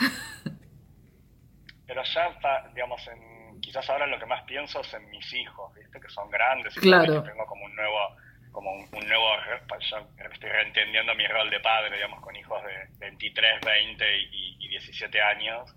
Pero 1.87 2.02
ya, 2.02 2.31
digamos, 2.75 3.07
en 3.09 3.61
quizás 3.61 3.88
ahora 3.91 4.07
lo 4.07 4.19
que 4.19 4.26
más 4.26 4.43
pienso 4.45 4.81
es 4.81 4.95
en 4.95 5.09
mis 5.11 5.33
hijos, 5.35 5.75
¿viste? 5.75 6.00
que 6.00 6.09
son 6.09 6.31
grandes 6.31 6.75
y 6.79 6.81
claro. 6.81 7.23
tengo 7.23 7.45
como 7.45 7.64
un 7.67 7.76
nuevo, 7.76 8.17
como 8.50 8.73
un, 8.73 9.09
nuevo, 9.09 9.29
ya 9.79 9.99
estoy 10.33 10.50
reentendiendo 10.50 11.14
mi 11.14 11.26
rol 11.26 11.50
de 11.50 11.61
padre, 11.61 11.97
digamos, 11.97 12.21
con 12.21 12.35
hijos 12.35 12.62
de 12.64 12.88
23, 12.99 13.61
20 13.64 14.05
y, 14.33 14.69
17 14.73 15.21
años, 15.21 15.75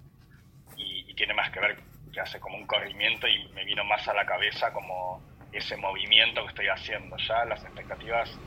y, 0.77 1.13
tiene 1.15 1.33
más 1.33 1.49
que 1.49 1.59
ver 1.61 1.77
que 2.13 2.19
hace 2.19 2.39
como 2.39 2.57
un 2.57 2.65
corrimiento 2.65 3.27
y 3.27 3.47
me 3.49 3.63
vino 3.63 3.83
más 3.85 4.05
a 4.07 4.13
la 4.13 4.25
cabeza 4.25 4.71
como 4.73 5.21
ese 5.51 5.77
movimiento 5.77 6.41
que 6.43 6.49
estoy 6.49 6.67
haciendo. 6.67 7.15
Ya 7.17 7.45
las 7.45 7.63
expectativas 7.63 8.37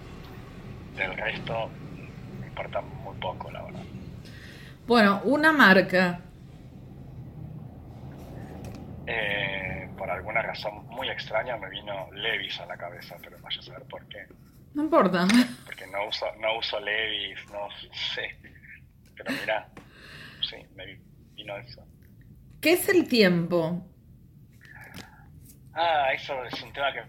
del 0.98 1.16
resto 1.16 1.70
me 2.40 2.46
importan 2.48 2.84
muy 3.02 3.16
poco, 3.18 3.50
la 3.50 3.62
verdad. 3.62 3.82
Bueno, 4.86 5.20
una 5.24 5.52
marca 5.52 6.20
eh, 9.06 9.88
por 9.96 10.10
alguna 10.10 10.42
razón 10.42 10.86
muy 10.88 11.08
extraña 11.08 11.56
me 11.56 11.70
vino 11.70 12.12
Levis 12.12 12.60
a 12.60 12.66
la 12.66 12.76
cabeza, 12.76 13.16
pero 13.22 13.38
vaya 13.40 13.58
a 13.58 13.62
saber 13.62 13.82
por 13.84 14.06
qué. 14.08 14.26
No 14.74 14.84
importa. 14.84 15.26
Porque 15.64 15.86
no 15.86 16.06
uso, 16.06 16.26
no 16.38 16.58
uso 16.58 16.78
Levis, 16.78 17.38
no 17.50 17.68
sé. 17.92 18.38
Pero 19.16 19.32
mira, 19.40 19.68
sí, 20.42 20.56
me 20.74 21.00
vino 21.34 21.56
eso. 21.56 21.82
¿Qué 22.60 22.74
es 22.74 22.88
el 22.90 23.08
tiempo? 23.08 23.86
Ah, 25.72 26.12
eso 26.12 26.44
es 26.44 26.62
un 26.62 26.72
tema 26.72 26.92
que 26.92 27.02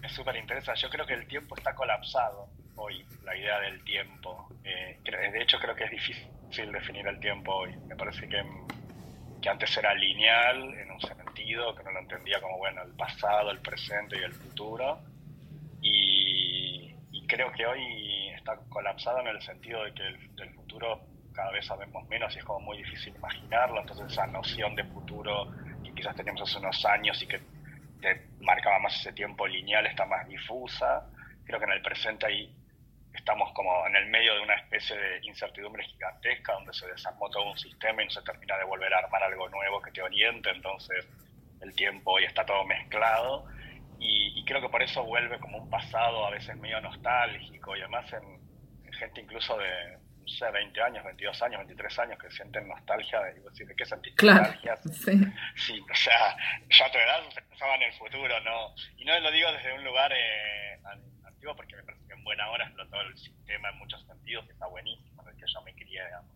me 0.00 0.08
súper 0.08 0.36
interesa. 0.36 0.74
Yo 0.74 0.88
creo 0.88 1.04
que 1.04 1.14
el 1.14 1.26
tiempo 1.26 1.56
está 1.56 1.74
colapsado 1.74 2.48
hoy, 2.80 3.04
la 3.24 3.36
idea 3.36 3.60
del 3.60 3.82
tiempo. 3.84 4.48
Eh, 4.64 4.98
de 5.04 5.42
hecho, 5.42 5.58
creo 5.58 5.74
que 5.74 5.84
es 5.84 5.90
difícil 5.90 6.72
definir 6.72 7.06
el 7.06 7.20
tiempo 7.20 7.54
hoy. 7.54 7.76
Me 7.86 7.96
parece 7.96 8.28
que 8.28 8.42
que 9.40 9.48
antes 9.48 9.76
era 9.76 9.94
lineal 9.94 10.74
en 10.74 10.90
un 10.90 11.00
sentido, 11.00 11.74
que 11.74 11.82
no 11.82 11.92
lo 11.92 12.00
entendía 12.00 12.40
como, 12.40 12.58
bueno, 12.58 12.82
el 12.82 12.92
pasado, 12.92 13.50
el 13.50 13.60
presente 13.60 14.18
y 14.18 14.22
el 14.22 14.32
futuro. 14.32 15.00
Y, 15.80 16.94
creo 17.26 17.52
que 17.52 17.64
hoy 17.64 18.28
está 18.30 18.56
colapsado 18.68 19.20
en 19.20 19.28
el 19.28 19.40
sentido 19.40 19.84
de 19.84 19.94
que 19.94 20.02
el, 20.02 20.34
del 20.34 20.50
futuro 20.50 21.00
cada 21.32 21.52
vez 21.52 21.64
sabemos 21.64 22.06
menos 22.08 22.34
y 22.34 22.40
es 22.40 22.44
como 22.44 22.58
muy 22.58 22.78
difícil 22.78 23.14
imaginarlo. 23.14 23.80
Entonces 23.80 24.10
esa 24.10 24.26
noción 24.26 24.74
de 24.74 24.82
futuro 24.82 25.48
que 25.84 25.94
quizás 25.94 26.16
teníamos 26.16 26.42
hace 26.42 26.58
unos 26.58 26.84
años 26.84 27.22
y 27.22 27.28
que 27.28 27.40
te 28.00 28.26
marcaba 28.40 28.80
más 28.80 28.98
ese 28.98 29.12
tiempo 29.12 29.46
lineal 29.46 29.86
está 29.86 30.06
más 30.06 30.26
difusa. 30.26 31.08
Creo 31.44 31.60
que 31.60 31.66
en 31.66 31.72
el 31.72 31.82
presente 31.82 32.26
hay 32.26 32.52
estamos 33.14 33.52
como 33.52 33.86
en 33.86 33.96
el 33.96 34.06
medio 34.06 34.34
de 34.34 34.40
una 34.40 34.54
especie 34.54 34.96
de 34.96 35.20
incertidumbre 35.22 35.84
gigantesca 35.84 36.52
donde 36.52 36.72
se 36.72 36.86
desarmó 36.86 37.28
todo 37.30 37.50
un 37.50 37.58
sistema 37.58 38.02
y 38.02 38.06
no 38.06 38.10
se 38.10 38.22
termina 38.22 38.56
de 38.56 38.64
volver 38.64 38.92
a 38.94 38.98
armar 38.98 39.22
algo 39.22 39.48
nuevo 39.48 39.82
que 39.82 39.90
te 39.90 40.02
oriente, 40.02 40.50
entonces 40.50 41.06
el 41.60 41.74
tiempo 41.74 42.12
hoy 42.12 42.24
está 42.24 42.44
todo 42.44 42.64
mezclado 42.64 43.46
y, 43.98 44.44
creo 44.46 44.62
que 44.62 44.68
por 44.68 44.82
eso 44.82 45.04
vuelve 45.04 45.38
como 45.38 45.58
un 45.58 45.70
pasado 45.70 46.26
a 46.26 46.30
veces 46.30 46.56
medio 46.56 46.80
nostálgico 46.80 47.76
y 47.76 47.80
además 47.80 48.12
en, 48.14 48.40
gente 48.92 49.20
incluso 49.20 49.56
de, 49.56 49.98
no 50.20 50.26
sé, 50.26 50.50
20 50.50 50.82
años, 50.82 51.04
22 51.04 51.42
años, 51.42 51.58
23 51.58 51.98
años 52.00 52.18
que 52.18 52.30
sienten 52.30 52.66
nostalgia 52.66 53.20
de, 53.20 53.40
decir, 53.40 53.66
¿de 53.66 53.76
qué 53.76 53.84
sentís 53.84 54.14
nostalgia? 54.20 54.76
Sí. 54.92 55.12
sí. 55.54 55.80
o 55.80 55.94
sea, 55.94 56.36
ya 56.68 56.86
a 56.86 56.90
tu 56.90 56.98
edad 56.98 57.20
se 57.32 57.42
pensaba 57.42 57.76
en 57.76 57.82
el 57.82 57.92
futuro, 57.92 58.40
¿no? 58.40 58.74
Y 58.96 59.04
no 59.04 59.18
lo 59.20 59.30
digo 59.30 59.52
desde 59.52 59.72
un 59.74 59.84
lugar 59.84 60.12
eh, 60.12 60.80
antiguo 61.24 61.54
porque 61.54 61.76
me 61.76 61.82
parece 61.84 61.99
en 62.20 62.24
buena 62.24 62.50
hora 62.50 62.64
explotó 62.64 63.00
el 63.00 63.16
sistema 63.18 63.70
en 63.70 63.78
muchos 63.78 64.04
sentidos 64.06 64.44
y 64.46 64.50
está 64.50 64.66
buenísimo, 64.66 65.22
el 65.26 65.36
que 65.36 65.44
yo 65.46 65.62
me 65.62 65.74
quería, 65.74 66.04
digamos. 66.04 66.30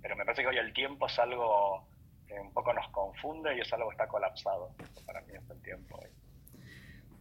Pero 0.00 0.16
me 0.16 0.24
parece 0.24 0.42
que 0.42 0.48
hoy 0.48 0.58
el 0.58 0.72
tiempo 0.72 1.06
es 1.06 1.18
algo 1.18 1.86
que 2.26 2.34
un 2.40 2.52
poco 2.52 2.72
nos 2.72 2.88
confunde 2.88 3.56
y 3.56 3.60
es 3.60 3.72
algo 3.72 3.88
que 3.88 3.94
está 3.94 4.08
colapsado. 4.08 4.74
para 5.06 5.20
mí 5.22 5.34
es 5.34 5.50
el 5.50 5.62
tiempo 5.62 5.98
hoy. 5.98 6.10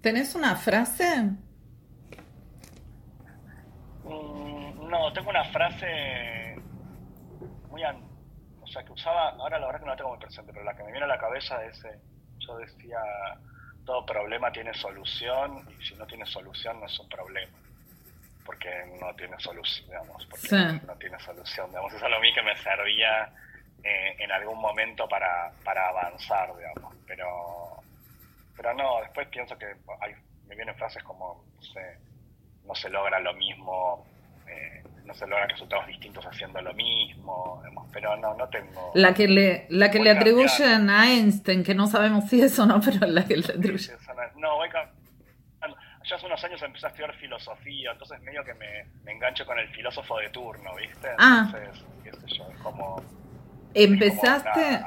¿Tenés 0.02 0.34
una 0.36 0.56
frase? 0.56 1.24
Mm, 4.04 4.90
no, 4.90 5.12
tengo 5.14 5.30
una 5.30 5.44
frase 5.46 6.56
muy... 7.70 7.84
o 7.84 8.68
sea, 8.68 8.84
que 8.84 8.92
usaba, 8.92 9.32
ahora 9.32 9.60
la 9.60 9.66
verdad 9.66 9.80
que 9.80 9.86
no 9.86 9.92
la 9.92 9.98
tengo 9.98 10.10
muy 10.12 10.20
presente, 10.20 10.54
pero 10.54 10.64
la 10.64 10.76
que 10.76 10.84
me 10.84 10.92
viene 10.92 11.06
a 11.06 11.10
la 11.10 11.20
cabeza 11.20 11.64
es, 11.66 11.84
eh, 11.86 12.00
yo 12.40 12.58
decía, 12.58 13.00
todo 13.86 14.06
problema 14.06 14.52
tiene 14.52 14.74
solución 14.74 15.68
y 15.78 15.86
si 15.86 15.96
no 15.96 16.06
tiene 16.08 16.26
solución 16.26 16.80
no 16.80 16.86
es 16.86 17.00
un 17.00 17.10
problema 17.10 17.65
porque 18.46 18.70
no 19.02 19.14
tiene 19.16 19.40
solución, 19.40 19.88
digamos, 19.88 20.26
porque 20.28 20.80
no 20.86 20.96
tiene 20.96 21.20
solución, 21.20 21.70
digamos, 21.70 21.94
eso 21.94 22.06
es 22.06 22.12
lo 22.12 22.20
mí 22.20 22.34
que 22.34 22.44
me 22.44 22.56
servía 22.58 23.30
eh, 23.84 24.16
en 24.20 24.32
algún 24.32 24.60
momento 24.60 25.08
para, 25.10 25.52
para 25.64 25.90
avanzar, 25.90 26.56
digamos, 26.56 26.96
pero 27.08 27.84
pero 28.56 28.74
no, 28.74 29.02
después 29.02 29.28
pienso 29.28 29.58
que 29.58 29.66
hay, 30.00 30.14
me 30.48 30.56
vienen 30.56 30.76
frases 30.76 31.04
como, 31.04 31.44
no 31.56 31.62
sé, 31.62 31.98
no 32.66 32.74
se 32.74 32.90
logra 32.90 33.20
lo 33.20 33.34
mismo, 33.34 34.06
eh, 34.48 34.82
no 35.04 35.14
se 35.14 35.28
logran 35.28 35.50
resultados 35.50 35.88
distintos 35.88 36.26
haciendo 36.26 36.62
lo 36.62 36.74
mismo, 36.74 37.62
pero 37.92 38.16
no, 38.18 38.34
no 38.36 38.48
tengo... 38.50 38.92
La 38.96 39.14
que 39.14 39.28
le, 39.28 39.66
la 39.70 39.92
que 39.92 40.00
le 40.00 40.12
atribuyen 40.12 40.90
a 40.90 41.12
Einstein, 41.12 41.64
que 41.64 41.76
no 41.76 41.88
sabemos 41.88 42.30
si 42.30 42.42
es 42.42 42.58
o 42.60 42.66
no, 42.66 42.80
pero 42.82 43.06
la 43.08 43.26
que 43.26 43.38
le 43.38 43.46
atribuyen... 43.46 43.98
no, 44.38 44.56
voy 44.56 44.70
ya 46.08 46.16
hace 46.16 46.26
unos 46.26 46.44
años 46.44 46.62
empecé 46.62 46.86
a 46.86 46.90
estudiar 46.90 47.14
filosofía, 47.16 47.92
entonces 47.92 48.22
medio 48.22 48.44
que 48.44 48.54
me, 48.54 48.86
me 49.04 49.12
engancho 49.12 49.46
con 49.46 49.58
el 49.60 49.68
filósofo 49.70 50.18
de 50.18 50.30
turno, 50.30 50.76
¿viste? 50.76 51.10
Ah. 51.18 51.46
Entonces, 51.48 51.86
qué 52.04 52.12
sé 52.12 52.38
yo, 52.38 52.48
es 52.50 52.58
como... 52.60 53.04
¿Empezaste? 53.74 54.82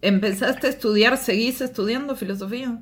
¿Empezaste 0.00 0.66
a 0.66 0.70
estudiar, 0.70 1.16
seguís 1.16 1.60
estudiando 1.60 2.14
filosofía? 2.14 2.78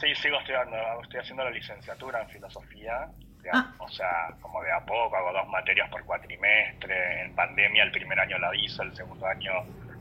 Sí, 0.00 0.14
sigo 0.16 0.38
estudiando, 0.38 0.76
estoy 1.02 1.20
haciendo 1.20 1.44
la 1.44 1.50
licenciatura 1.50 2.22
en 2.22 2.28
filosofía, 2.30 3.08
ah. 3.52 3.74
o 3.78 3.88
sea, 3.88 4.34
como 4.40 4.62
de 4.62 4.72
a 4.72 4.80
poco, 4.80 5.14
hago 5.14 5.32
dos 5.32 5.48
materias 5.48 5.88
por 5.90 6.04
cuatrimestre, 6.04 7.22
en 7.22 7.34
pandemia 7.34 7.84
el 7.84 7.92
primer 7.92 8.18
año 8.18 8.38
la 8.38 8.56
hice, 8.56 8.82
el 8.82 8.96
segundo 8.96 9.26
año 9.26 9.52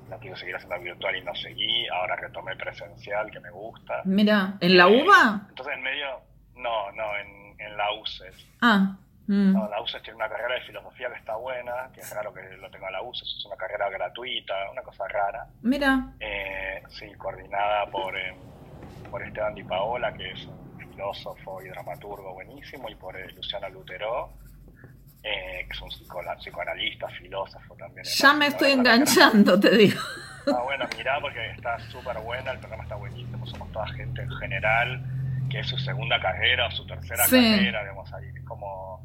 la 0.10 0.18
quiero 0.18 0.36
seguir 0.36 0.56
haciendo 0.56 0.80
virtual 0.80 1.16
y 1.16 1.22
no 1.24 1.34
seguí, 1.36 1.88
ahora 1.88 2.16
retomé 2.18 2.56
presencial, 2.56 3.32
que 3.32 3.40
me 3.40 3.50
gusta. 3.50 4.02
Mira, 4.06 4.56
¿en 4.60 4.78
la 4.78 4.88
eh, 4.88 5.04
UBA? 5.04 5.48
entonces 5.50 5.74
en 5.76 5.84
medio, 5.84 6.22
no, 6.62 6.92
no, 6.92 7.18
en, 7.18 7.60
en 7.60 7.78
la 7.78 7.92
UCES. 7.94 8.36
Ah. 8.62 8.96
Mm. 9.28 9.54
No, 9.54 9.70
la 9.70 9.82
UCES 9.82 10.02
tiene 10.02 10.18
una 10.18 10.30
carrera 10.30 10.56
de 10.56 10.62
filosofía 10.62 11.10
que 11.10 11.20
está 11.20 11.36
buena, 11.36 11.90
que 11.94 12.02
es 12.02 12.16
raro 12.16 12.34
que 12.34 12.42
lo 12.58 12.70
tenga 12.70 12.90
la 12.92 13.02
UCES, 13.02 13.36
es 13.38 13.46
una 13.46 13.56
carrera 13.56 13.90
gratuita, 13.90 14.54
una 14.72 14.82
cosa 14.82 15.08
rara. 15.08 15.48
Mira. 15.62 16.14
Eh, 16.20 16.84
sí, 16.90 17.12
coordinada 17.18 17.86
por, 17.88 18.18
eh, 18.18 18.34
por 19.10 19.22
Esteban 19.24 19.56
Di 19.56 19.64
Paola, 19.64 20.14
que 20.14 20.32
es 20.32 20.46
un 20.46 20.78
filósofo 20.78 21.62
y 21.62 21.70
dramaturgo 21.70 22.34
buenísimo, 22.34 22.90
y 22.90 22.96
por 22.96 23.16
eh, 23.16 23.32
Luciano 23.34 23.70
Lutero, 23.70 24.34
que 25.22 25.68
es 25.70 25.82
un 25.82 25.90
psicoanalista, 26.40 27.08
filósofo 27.10 27.76
también. 27.76 28.04
Ya 28.04 28.34
me 28.34 28.48
estoy 28.48 28.72
enganchando, 28.72 29.60
te 29.60 29.70
digo. 29.78 30.02
Ah, 30.48 30.64
bueno, 30.64 30.86
mirá, 30.98 31.20
porque 31.22 31.52
está 31.52 31.78
súper 31.92 32.18
buena, 32.20 32.52
el 32.52 32.58
programa 32.58 32.84
está 32.84 32.96
buenísimo, 32.96 33.46
somos 33.46 33.72
toda 33.72 33.88
gente 33.90 34.24
en 34.24 34.32
general, 34.32 35.04
que 35.52 35.60
es 35.60 35.68
su 35.68 35.78
segunda 35.78 36.20
carrera 36.20 36.68
o 36.68 36.72
su 36.72 36.86
tercera 36.86 37.24
carrera, 37.26 37.82
digamos, 37.82 38.14
ahí 38.14 38.28
es 38.34 38.46
como 38.46 39.02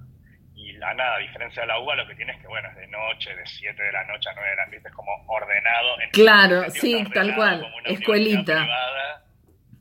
la 0.78 0.94
nada, 0.94 1.16
a 1.16 1.18
diferencia 1.18 1.62
de 1.62 1.68
la 1.68 1.78
UBA, 1.78 1.96
lo 1.96 2.06
que 2.06 2.14
tiene 2.14 2.32
es 2.32 2.40
que, 2.40 2.46
bueno, 2.46 2.68
es 2.68 2.76
de 2.76 2.86
noche, 2.88 3.34
de 3.34 3.46
7 3.46 3.82
de 3.82 3.92
la 3.92 4.04
noche 4.04 4.28
a 4.30 4.34
9 4.34 4.50
de 4.50 4.56
la 4.56 4.66
noche, 4.66 4.80
es 4.84 4.92
como 4.94 5.12
ordenado. 5.26 6.00
En 6.00 6.10
claro, 6.10 6.70
sí, 6.70 7.04
tal 7.12 7.34
cual, 7.34 7.66
escuelita. 7.84 8.66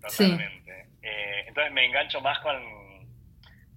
totalmente. 0.01 0.87
Eh, 1.01 1.45
entonces 1.47 1.73
me 1.73 1.85
engancho 1.85 2.19
más 2.21 2.39
con, 2.39 2.55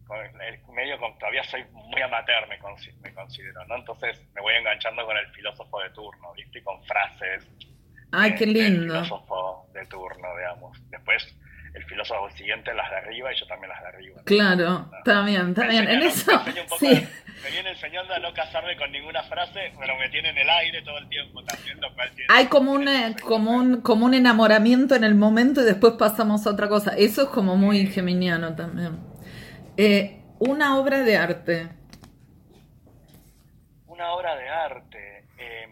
con 0.07 0.19
el 0.19 0.61
medio, 0.73 0.99
con, 0.99 1.19
todavía 1.19 1.45
soy 1.45 1.65
muy 1.73 2.01
amateur, 2.01 2.49
me, 2.49 2.59
considero, 2.59 3.65
¿no? 3.67 3.77
Entonces 3.77 4.27
me 4.35 4.41
voy 4.41 4.55
enganchando 4.55 5.05
con 5.05 5.17
el 5.17 5.27
filósofo 5.33 5.81
de 5.81 5.91
turno, 5.91 6.33
¿viste? 6.35 6.63
con 6.63 6.83
frases. 6.85 7.49
Ay, 8.13 8.35
qué 8.35 8.47
lindo. 8.47 8.95
El 8.95 9.05
filósofo 9.05 9.69
de 9.75 9.85
turno, 9.87 10.37
digamos. 10.37 10.91
Después 10.91 11.37
el 11.79 11.85
filósofo 11.85 12.29
siguiente 12.37 12.75
las 12.75 12.91
de 12.91 12.97
arriba 12.97 13.33
y 13.33 13.37
yo 13.39 13.47
también 13.47 13.71
las 13.71 13.81
de 13.81 13.89
arriba. 13.89 14.21
Claro, 14.25 14.91
está 14.99 15.23
bien, 15.25 15.51
está 15.51 15.67
bien. 15.67 15.89
En 15.89 16.03
eso, 16.03 16.33
me 16.45 17.51
viene 17.51 17.71
enseñando 17.71 18.13
a 18.15 18.19
no 18.19 18.33
casarme 18.35 18.77
con 18.77 18.91
ninguna 18.91 19.23
frase, 19.25 19.73
pero 19.79 19.97
me 19.97 20.09
tiene 20.09 20.31
en 20.31 20.39
el 20.39 20.51
aire 20.51 20.83
todo 20.83 20.99
el 20.99 21.09
tiempo 21.09 21.43
también, 21.45 21.81
lo 21.81 21.95
cual 21.95 22.11
Hay 22.29 22.47
como 22.47 22.73
un, 22.73 22.87
como, 23.25 23.53
un, 23.53 23.81
como 23.81 24.07
un 24.07 24.15
enamoramiento 24.15 24.95
en 24.97 25.05
el 25.05 25.15
momento 25.15 25.61
y 25.63 25.65
después 25.65 25.95
pasamos 25.95 26.47
a 26.47 26.51
otra 26.51 26.69
cosa. 26.69 26.95
Eso 26.97 27.23
es 27.23 27.29
como 27.29 27.57
muy 27.57 27.87
geminiano 27.87 28.55
también. 28.57 28.99
Eh, 29.77 30.21
una 30.41 30.79
obra 30.79 31.01
de 31.01 31.17
arte. 31.17 31.69
Una 33.87 34.13
obra 34.13 34.37
de 34.37 34.49
arte. 34.49 35.25
Eh, 35.39 35.69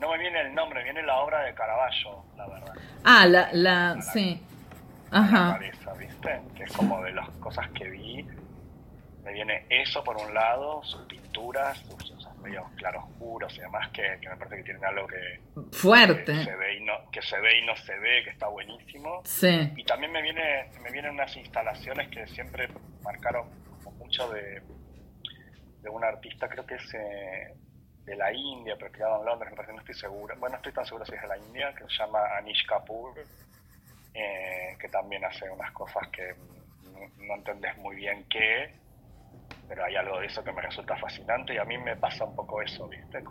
no 0.00 0.10
me 0.10 0.18
viene 0.18 0.40
el 0.40 0.54
nombre, 0.54 0.82
viene 0.82 1.02
la 1.02 1.20
obra 1.20 1.42
de 1.42 1.54
Caravaggio, 1.54 2.24
la 2.36 2.46
verdad. 2.46 2.74
Ah, 3.04 3.26
la, 3.26 3.50
la, 3.52 4.00
sí. 4.00 4.42
Ajá. 5.10 5.58
¿viste? 5.98 6.40
Que 6.56 6.64
es 6.64 6.72
como 6.72 7.02
de 7.02 7.12
las 7.12 7.28
cosas 7.40 7.68
que 7.70 7.88
vi. 7.90 8.26
Me 9.24 9.32
viene 9.34 9.66
eso 9.68 10.02
por 10.02 10.16
un 10.16 10.32
lado, 10.32 10.82
sus 10.82 11.02
pinturas, 11.02 11.78
sus, 11.78 12.18
medios 12.40 12.64
claroscuros 12.76 13.54
y 13.58 13.60
demás, 13.60 13.90
que, 13.90 14.16
me 14.26 14.34
parece 14.36 14.56
que 14.56 14.62
tienen 14.62 14.82
algo 14.82 15.06
que. 15.06 15.40
Fuerte. 15.72 16.32
Que 16.32 16.44
se, 16.44 16.56
ve 16.56 16.76
y 16.78 16.84
no, 16.84 17.10
que 17.10 17.20
se 17.20 17.38
ve 17.38 17.58
y 17.58 17.66
no 17.66 17.76
se 17.76 17.98
ve, 17.98 18.24
que 18.24 18.30
está 18.30 18.48
buenísimo. 18.48 19.20
Sí. 19.24 19.70
Y 19.76 19.84
también 19.84 20.10
me, 20.10 20.22
viene, 20.22 20.70
me 20.82 20.90
vienen 20.90 21.12
unas 21.12 21.36
instalaciones 21.36 22.08
que 22.08 22.26
siempre 22.28 22.68
marcaron 23.02 23.46
mucho 23.98 24.30
de, 24.30 24.62
de 25.82 25.90
un 25.90 26.02
artista, 26.02 26.48
creo 26.48 26.64
que 26.64 26.76
es. 26.76 26.94
Eh, 26.94 27.54
de 28.10 28.16
la 28.16 28.32
India, 28.32 28.76
pero 28.78 28.90
criado 28.90 29.20
en 29.20 29.26
Londres, 29.26 29.52
no 29.72 29.78
estoy 29.78 29.94
seguro, 29.94 30.34
bueno, 30.38 30.54
no 30.54 30.56
estoy 30.56 30.72
tan 30.72 30.84
seguro 30.84 31.06
si 31.06 31.14
es 31.14 31.22
de 31.22 31.28
la 31.28 31.38
India, 31.38 31.72
que 31.74 31.84
se 31.84 31.98
llama 31.98 32.18
Anish 32.38 32.66
Kapoor, 32.66 33.14
eh, 34.14 34.76
que 34.78 34.88
también 34.88 35.24
hace 35.24 35.48
unas 35.48 35.70
cosas 35.72 36.08
que 36.08 36.34
no, 37.18 37.34
entendés 37.34 37.76
muy 37.78 37.96
bien 37.96 38.24
qué, 38.28 38.74
pero 39.68 39.84
hay 39.84 39.94
algo 39.94 40.18
de 40.18 40.26
eso 40.26 40.42
que 40.42 40.52
me 40.52 40.60
resulta 40.60 40.96
fascinante 40.96 41.54
y 41.54 41.58
a 41.58 41.64
mí 41.64 41.78
me 41.78 41.96
pasa 41.96 42.24
un 42.24 42.34
poco 42.34 42.60
eso, 42.60 42.88
¿viste? 42.88 43.22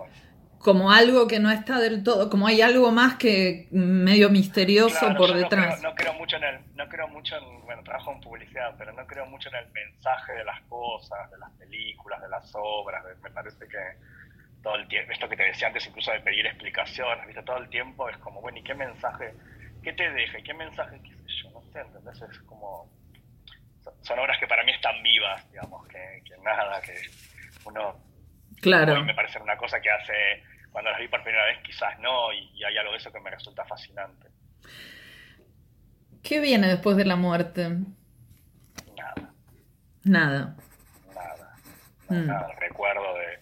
como 0.59 0.91
algo 0.91 1.25
que 1.25 1.39
no 1.39 1.49
está 1.49 1.79
del 1.79 2.03
todo, 2.03 2.29
como 2.29 2.45
hay 2.45 2.61
algo 2.61 2.91
más 2.91 3.15
que 3.15 3.69
medio 3.71 4.29
misterioso 4.29 5.15
por 5.17 5.33
detrás. 5.33 5.81
No 5.81 5.95
creo, 5.95 6.13
mucho 6.13 6.35
en 6.35 6.43
el, 6.43 6.59
no 6.75 6.87
creo 6.89 7.07
mucho 7.07 7.37
en, 7.37 7.61
bueno, 7.65 7.81
trabajo 7.81 8.11
en 8.11 8.19
publicidad, 8.19 8.75
pero 8.77 8.91
no 8.91 9.07
creo 9.07 9.25
mucho 9.25 9.47
en 9.49 9.55
el 9.55 9.71
mensaje 9.71 10.33
de 10.33 10.43
las 10.43 10.59
cosas, 10.63 11.31
de 11.31 11.37
las 11.37 11.49
películas, 11.51 12.21
de 12.21 12.27
las 12.27 12.51
obras, 12.53 13.05
me 13.23 13.31
parece 13.31 13.67
que 13.67 14.18
todo 14.61 14.75
el 14.75 14.87
tiempo, 14.87 15.11
esto 15.11 15.29
que 15.29 15.37
te 15.37 15.43
decía 15.43 15.67
antes 15.67 15.87
incluso 15.87 16.11
de 16.11 16.19
pedir 16.21 16.45
explicaciones, 16.45 17.25
¿viste? 17.25 17.43
Todo 17.43 17.57
el 17.57 17.69
tiempo 17.69 18.09
es 18.09 18.17
como, 18.17 18.41
bueno, 18.41 18.57
¿y 18.57 18.63
qué 18.63 18.73
mensaje, 18.73 19.33
qué 19.83 19.93
te 19.93 20.09
deja? 20.11 20.39
¿Y 20.39 20.43
qué 20.43 20.53
mensaje, 20.53 20.99
qué 21.01 21.09
sé 21.15 21.43
yo? 21.43 21.51
No 21.51 21.61
sé, 21.71 21.79
¿entendés? 21.79 22.21
Es 22.21 22.39
como, 22.39 22.89
son 24.01 24.19
obras 24.19 24.37
que 24.39 24.47
para 24.47 24.63
mí 24.63 24.71
están 24.71 25.01
vivas, 25.01 25.49
digamos, 25.51 25.87
que, 25.87 26.21
nada, 26.43 26.81
que 26.81 26.95
uno... 27.65 28.07
Claro. 28.61 29.01
me 29.03 29.13
parece 29.13 29.39
una 29.39 29.55
cosa 29.55 29.79
que 29.79 29.89
hace, 29.89 30.43
cuando 30.71 30.91
las 30.91 30.99
vi 30.99 31.07
por 31.07 31.23
primera 31.23 31.45
vez 31.45 31.59
quizás 31.63 31.97
no, 31.99 32.33
y, 32.33 32.51
y 32.55 32.63
hay 32.65 32.77
algo 32.77 32.91
de 32.91 32.97
eso 32.97 33.11
que 33.11 33.21
me 33.21 33.29
resulta 33.29 33.63
fascinante. 33.63 34.27
¿Qué 36.21 36.39
viene 36.41 36.67
después 36.67 36.97
de 36.97 37.05
la 37.05 37.15
muerte? 37.15 37.69
Nada. 38.97 39.33
Nada. 40.03 40.55
Nada. 41.15 41.55
Mm. 42.09 42.27
Nada. 42.27 42.51
El 42.51 42.57
recuerdo 42.57 43.15
de 43.15 43.38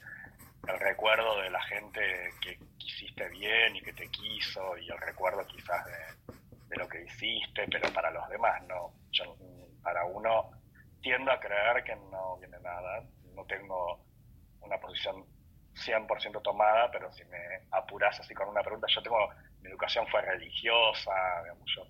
el 0.67 0.79
recuerdo 0.79 1.41
de 1.41 1.49
la 1.49 1.61
gente 1.63 2.01
que 2.41 2.57
quisiste 2.77 3.27
bien 3.29 3.75
y 3.75 3.81
que 3.81 3.93
te 3.93 4.09
quiso 4.09 4.77
y 4.77 4.89
el 4.89 4.97
recuerdo 4.99 5.45
quizás 5.47 5.85
de, 5.85 6.77
lo 6.77 6.87
que 6.87 7.03
hiciste, 7.03 7.65
pero 7.71 7.91
para 7.93 8.11
los 8.11 8.27
demás 8.29 8.61
no. 8.67 8.93
para 9.81 10.05
uno 10.05 10.51
tiendo 11.01 11.31
a 11.31 11.39
creer 11.39 11.83
que 11.83 11.95
no 11.95 12.37
viene 12.37 12.59
nada. 12.59 13.03
No 13.33 13.45
tengo 13.45 13.99
una 14.61 14.77
posición 14.77 15.25
100% 15.75 16.41
tomada, 16.41 16.91
pero 16.91 17.11
si 17.13 17.23
me 17.25 17.39
apuras 17.71 18.19
así 18.19 18.33
con 18.33 18.49
una 18.49 18.61
pregunta, 18.61 18.87
yo 18.89 19.01
tengo, 19.01 19.29
mi 19.61 19.69
educación 19.69 20.05
fue 20.07 20.21
religiosa, 20.21 21.11
digamos, 21.43 21.71
yo, 21.75 21.83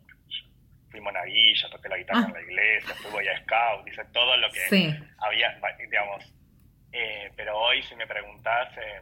fui 0.92 1.02
monaguillo, 1.02 1.70
toqué 1.70 1.90
la 1.90 1.98
guitarra 1.98 2.28
en 2.28 2.34
la 2.34 2.42
iglesia, 2.42 2.96
fui 2.96 3.12
boy 3.12 3.26
scout, 3.44 3.88
hice 3.88 4.06
todo 4.14 4.38
lo 4.38 4.50
que 4.52 5.00
había, 5.20 5.60
digamos, 5.78 6.34
eh, 6.92 7.32
pero 7.36 7.58
hoy 7.58 7.82
si 7.84 7.96
me 7.96 8.08
preguntás, 8.08 8.78
eh, 8.78 9.02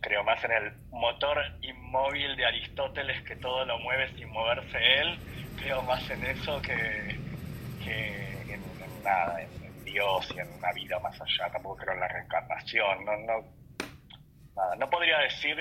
creo 0.00 0.22
más 0.24 0.42
en 0.44 0.52
el 0.52 0.72
motor 0.90 1.38
inmóvil 1.62 2.36
de 2.36 2.46
Aristóteles 2.46 3.22
que 3.22 3.36
todo 3.36 3.64
lo 3.64 3.78
mueve 3.78 4.14
sin 4.14 4.28
moverse 4.30 4.78
él, 5.00 5.18
creo 5.56 5.82
más 5.82 6.08
en 6.10 6.24
eso 6.24 6.60
que, 6.62 7.20
en, 7.84 9.02
nada, 9.02 9.40
en, 9.42 9.66
Dios 9.84 10.28
y 10.34 10.40
en 10.40 10.52
una 10.52 10.72
vida 10.72 10.98
más 10.98 11.18
allá, 11.20 11.50
tampoco 11.52 11.76
creo 11.76 11.94
en 11.94 12.00
la 12.00 12.08
reencarnación, 12.08 13.04
no, 13.04 13.16
no, 13.18 13.44
nada, 14.54 14.76
no 14.76 14.90
podría 14.90 15.18
decir 15.20 15.56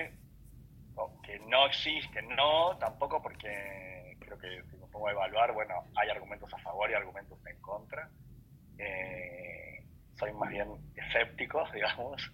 que 1.23 1.39
no 1.47 1.65
existe, 1.67 2.21
no, 2.23 2.77
tampoco 2.77 3.21
porque 3.21 4.17
creo 4.19 4.37
que 4.39 4.63
si 4.69 4.77
me 4.77 4.87
pongo 4.87 5.07
a 5.07 5.11
evaluar, 5.11 5.53
bueno, 5.53 5.85
hay 5.95 6.09
argumentos 6.09 6.51
a 6.53 6.57
favor 6.59 6.89
y 6.89 6.93
argumentos 6.93 7.37
en 7.45 7.61
contra. 7.61 8.09
Eh, 8.77 9.64
soy 10.15 10.33
más 10.33 10.49
bien 10.49 10.69
escéptico, 10.95 11.67
digamos. 11.73 12.31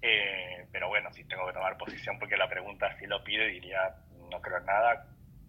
Eh, 0.00 0.66
pero 0.72 0.88
bueno, 0.88 1.12
si 1.12 1.24
tengo 1.24 1.46
que 1.46 1.52
tomar 1.52 1.76
posición 1.78 2.18
porque 2.18 2.36
la 2.36 2.48
pregunta 2.48 2.96
sí 2.98 3.06
lo 3.06 3.22
pide, 3.22 3.46
diría, 3.48 3.94
no 4.30 4.40
creo 4.40 4.58
en 4.58 4.66
nada, 4.66 5.06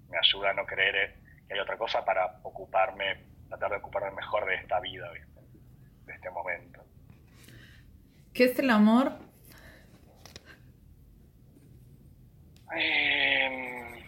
me 0.10 0.18
ayuda 0.18 0.52
a 0.52 0.54
no 0.54 0.66
creer 0.66 1.16
que 1.48 1.56
hay 1.56 1.60
otra 1.60 1.78
cosa 1.78 2.06
para 2.06 2.40
ocuparme, 2.44 3.24
tratar 3.50 3.72
de 3.72 3.78
ocuparme 3.78 4.12
mejor 4.12 4.46
de 4.46 4.56
esta 4.56 4.80
vida, 4.80 5.12
de 5.12 6.14
este 6.14 6.30
momento. 6.30 6.84
¿Qué 8.34 8.46
es 8.46 8.60
el 8.60 8.70
amor? 8.70 9.14
Eh, 12.76 14.04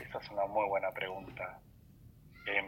esa 0.00 0.18
es 0.18 0.30
una 0.30 0.46
muy 0.46 0.68
buena 0.68 0.92
pregunta. 0.92 1.60
Em, 2.46 2.66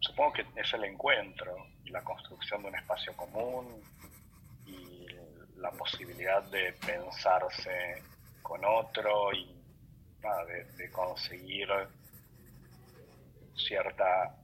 supongo 0.00 0.32
que 0.32 0.46
es 0.56 0.72
el 0.74 0.84
encuentro 0.84 1.73
la 1.86 2.02
construcción 2.02 2.62
de 2.62 2.68
un 2.68 2.74
espacio 2.76 3.16
común 3.16 3.82
y 4.66 5.06
la 5.56 5.70
posibilidad 5.70 6.42
de 6.44 6.72
pensarse 6.84 8.02
con 8.42 8.64
otro 8.64 9.32
y 9.32 9.54
de, 10.76 10.90
conseguir 10.90 11.68
cierta, 13.56 14.34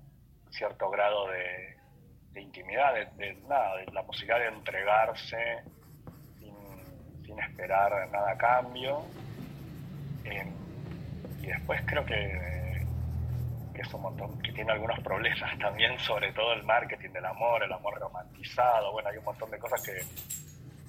cierto 0.51 0.91
grado 0.91 1.29
de, 1.29 2.41
intimidad, 2.41 2.95
de, 3.17 3.35
nada, 3.49 3.77
de 3.77 3.87
la 3.93 4.03
posibilidad 4.03 4.39
de 4.39 4.49
entregarse 4.49 5.63
sin, 6.39 7.39
esperar 7.39 8.09
nada 8.11 8.33
a 8.33 8.37
cambio. 8.37 9.03
Em, 10.25 10.53
y 11.43 11.47
después 11.47 11.81
creo 11.87 12.05
que, 12.05 12.60
que, 13.81 13.89
es 13.89 13.95
un 13.95 14.03
montón, 14.03 14.43
que 14.43 14.53
tiene 14.53 14.73
algunos 14.73 14.99
problemas 15.01 15.59
también, 15.59 15.99
sobre 15.99 16.33
todo 16.33 16.53
el 16.53 16.63
marketing 16.65 17.11
del 17.11 17.25
amor, 17.25 17.63
el 17.63 17.73
amor 17.73 17.99
romantizado, 17.99 18.93
bueno, 18.93 19.09
hay 19.09 19.17
un 19.17 19.25
montón 19.25 19.51
de 19.51 19.59
cosas 19.59 19.83
que 19.83 19.99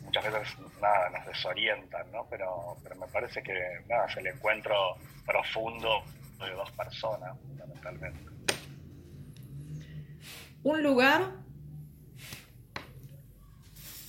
muchas 0.03 0.23
veces 0.25 0.57
nada, 0.81 1.09
nos 1.09 1.25
desorientan, 1.25 2.11
¿no? 2.11 2.25
Pero, 2.29 2.77
pero 2.83 2.95
me 2.95 3.07
parece 3.07 3.41
que 3.41 3.53
nada, 3.87 4.05
es 4.07 4.17
el 4.17 4.27
encuentro 4.27 4.95
profundo 5.25 6.03
de 6.39 6.51
dos 6.51 6.71
personas, 6.71 7.37
fundamentalmente. 7.39 8.31
¿Un 10.63 10.83
lugar? 10.83 11.21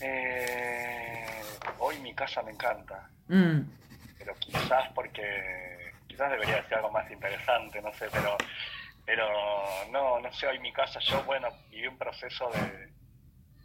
Eh, 0.00 1.42
hoy 1.78 1.98
mi 2.00 2.12
casa 2.14 2.42
me 2.42 2.50
encanta, 2.50 3.08
mm. 3.28 3.60
pero 4.18 4.34
quizás 4.40 4.90
porque, 4.94 5.92
quizás 6.08 6.30
debería 6.32 6.56
decir 6.56 6.74
algo 6.74 6.90
más 6.90 7.08
interesante, 7.10 7.80
no 7.80 7.92
sé, 7.92 8.08
pero, 8.12 8.36
pero 9.12 9.28
no, 9.90 10.20
no 10.20 10.32
sé, 10.32 10.46
hoy 10.46 10.58
mi 10.60 10.72
casa, 10.72 10.98
yo, 11.00 11.22
bueno, 11.24 11.48
viví 11.70 11.86
un 11.86 11.98
proceso 11.98 12.48
de 12.50 12.92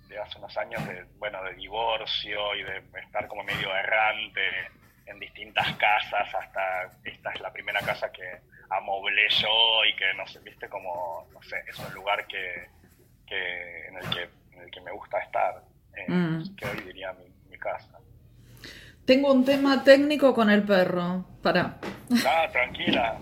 de 0.09 0.17
hace 0.19 0.37
unos 0.37 0.55
años 0.57 0.85
de, 0.87 1.05
bueno, 1.17 1.43
de 1.43 1.53
divorcio 1.53 2.55
y 2.55 2.63
de 2.63 2.81
estar 3.01 3.27
como 3.27 3.43
medio 3.43 3.73
errante 3.75 4.41
en 5.05 5.19
distintas 5.19 5.75
casas 5.75 6.33
hasta 6.33 6.91
esta 7.03 7.31
es 7.31 7.41
la 7.41 7.51
primera 7.51 7.79
casa 7.81 8.11
que 8.11 8.39
amoblé 8.69 9.29
yo 9.29 9.85
y 9.85 9.95
que 9.95 10.13
no 10.15 10.27
sé, 10.27 10.39
viste 10.39 10.67
como, 10.67 11.27
no 11.31 11.41
sé, 11.43 11.57
es 11.67 11.79
un 11.79 11.93
lugar 11.93 12.25
que, 12.27 12.69
que, 13.25 13.87
en, 13.87 13.97
el 13.97 14.09
que 14.09 14.29
en 14.53 14.61
el 14.63 14.71
que 14.71 14.81
me 14.81 14.91
gusta 14.91 15.19
estar, 15.19 15.61
eh, 15.95 16.11
mm. 16.11 16.55
que 16.55 16.65
hoy 16.65 16.81
diría 16.81 17.13
mi, 17.13 17.25
mi 17.49 17.57
casa. 17.57 17.99
Tengo 19.05 19.31
un 19.31 19.45
tema 19.45 19.83
técnico 19.83 20.33
con 20.33 20.49
el 20.49 20.63
perro, 20.63 21.25
para. 21.41 21.77
Ah, 22.25 22.47
tranquila. 22.51 23.17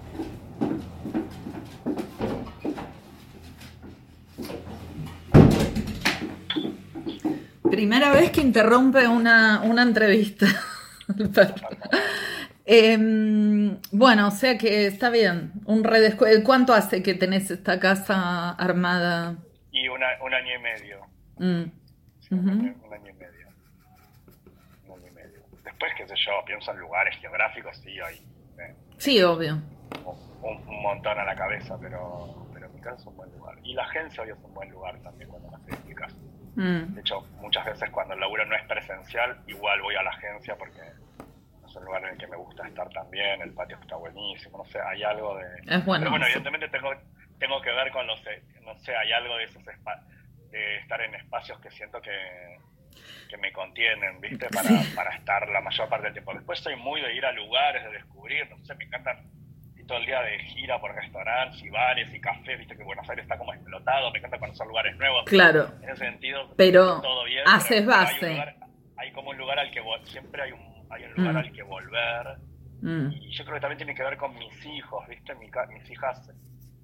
Primera 7.70 8.12
vez 8.12 8.32
que 8.32 8.42
interrumpe 8.42 9.08
una, 9.08 9.62
entrevista. 9.82 10.48
Em, 12.68 13.80
bueno, 13.92 14.30
o 14.30 14.32
sea 14.32 14.58
que 14.58 14.88
está 14.88 15.12
bien. 15.12 15.52
Un 15.66 15.88
¿Cuánto 16.44 16.74
hace 16.74 17.04
que 17.04 17.14
tenés 17.14 17.52
esta 17.52 17.80
casa 17.80 18.50
armada? 18.54 19.36
Y 19.72 19.88
un 19.88 20.02
año 20.02 20.56
y 20.56 20.64
medio. 20.64 21.02
Mm. 21.38 21.72
un, 22.32 22.50
año 22.50 23.10
y 23.10 23.14
medio. 23.14 23.48
Un 24.88 24.94
año 24.94 25.08
y 25.08 25.12
medio. 25.12 25.42
Después, 25.64 25.92
qué 25.96 26.08
sé 26.08 26.16
yo, 26.26 26.32
pienso 26.48 26.72
en 26.72 26.80
lugares 26.80 27.16
geográficos, 27.20 27.78
sí, 27.84 28.00
hay. 28.00 28.16
Eh, 28.58 28.76
sí, 28.98 29.22
obvio. 29.22 29.62
Un, 30.42 30.82
montón 30.82 31.20
a 31.20 31.24
la 31.24 31.36
cabeza, 31.36 31.78
pero, 31.80 32.48
pero 32.52 32.68
mi 32.70 32.82
casa 32.82 32.98
es 33.02 33.06
un 33.06 33.18
buen 33.18 33.32
lugar. 33.34 33.56
Y 33.64 33.74
la 33.74 33.84
agencia 33.84 34.24
hoy 34.24 34.30
es 34.30 34.38
un 34.44 34.54
buen 34.56 34.72
lugar 34.72 34.98
también 35.04 35.30
cuando 35.30 35.52
la 35.52 35.60
en 35.76 35.88
mi 35.88 35.94
casa. 35.94 36.16
Mm. 36.56 36.96
De 36.96 37.02
hecho, 37.02 37.22
muchas 37.40 37.66
veces 37.66 37.90
cuando 37.90 38.14
el 38.14 38.20
laburo 38.20 38.46
no 38.46 38.56
es 38.56 38.64
presencial, 38.64 39.42
igual 39.48 39.82
voy 39.82 39.96
a 39.96 40.04
la 40.04 40.12
agencia 40.12 40.56
porque 40.56 40.80
es 40.80 41.76
un 41.76 41.86
lugar 41.86 42.04
en 42.04 42.10
el 42.10 42.18
que 42.18 42.28
me 42.28 42.38
gusta 42.38 42.68
estar 42.68 42.90
también, 42.90 43.42
el 43.42 43.54
patio 43.54 43.78
está 43.82 43.96
buenísimo, 43.98 44.60
no 44.60 44.66
sé, 44.66 44.80
hay 44.80 45.04
algo 45.04 45.38
de... 45.38 45.46
Es 45.68 45.86
bueno. 45.86 46.04
Pero 46.04 46.12
bueno, 46.12 46.26
evidentemente 46.26 46.70
tengo, 46.70 46.94
tengo 47.40 47.62
que 47.62 47.72
ver 47.72 47.92
con 47.92 48.08
los, 48.08 48.22
no 48.64 48.76
sé, 48.80 48.96
hay 48.96 49.12
algo 49.12 49.36
de 49.38 49.44
esos 49.44 49.64
de 49.66 49.74
estar 50.78 51.02
en 51.02 51.16
espacios 51.16 51.60
que 51.60 51.70
siento 51.72 52.02
que, 52.02 52.58
que 53.30 53.38
me 53.38 53.52
contienen, 53.52 54.22
¿viste? 54.22 54.48
Para, 54.50 54.70
para 54.96 55.16
estar 55.16 55.48
la 55.50 55.62
mayor 55.62 55.90
parte 55.90 56.06
del 56.06 56.14
tiempo. 56.14 56.34
Después 56.34 56.60
soy 56.60 56.76
muy 56.76 57.02
de 57.02 57.14
ir 57.14 57.26
a 57.26 57.32
lugares, 57.32 57.84
de 57.84 57.92
descubrir, 57.92 58.50
no 58.50 58.64
sé, 58.66 58.76
me 58.76 58.86
encantan 58.86 59.30
todo 59.88 59.98
el 60.00 60.06
día 60.06 60.22
de 60.22 60.40
gira 60.40 60.80
por 60.80 60.94
restaurantes 60.94 61.62
y 61.64 61.70
bares 61.70 62.14
y 62.14 62.20
cafés, 62.20 62.60
viste 62.60 62.76
que 62.76 62.84
Buenos 62.84 63.08
Aires 63.10 63.24
está 63.24 63.38
como 63.38 63.54
explotado, 63.54 64.12
me 64.12 64.20
encanta 64.20 64.40
conocer 64.40 64.68
lugares 64.68 64.98
nuevos. 64.98 65.24
Claro. 65.26 65.68
En 65.82 65.90
ese 65.90 66.06
sentido, 66.06 66.54
pero 66.56 67.02
todo 67.02 67.24
bien. 67.26 67.44
Haces 67.48 67.86
base. 67.86 68.44
Hay, 68.98 69.12
como 69.12 69.32
un 69.32 69.38
lugar 69.38 69.60
al 69.60 69.72
que 69.72 69.82
siempre 70.06 70.42
hay 70.42 70.52
un, 70.52 70.86
hay 70.90 71.04
un 71.04 71.14
lugar 71.14 71.34
mm. 71.34 71.38
al 71.38 71.52
que 71.52 71.64
volver. 71.64 72.38
Mm. 72.82 73.12
Y 73.12 73.32
yo 73.32 73.44
creo 73.44 73.56
que 73.56 73.62
también 73.62 73.78
tiene 73.78 73.96
que 73.96 74.04
ver 74.04 74.18
con 74.18 74.34
mis 74.36 74.66
hijos, 74.66 75.08
viste, 75.08 75.36
mis 75.36 75.92
hijas 75.92 76.32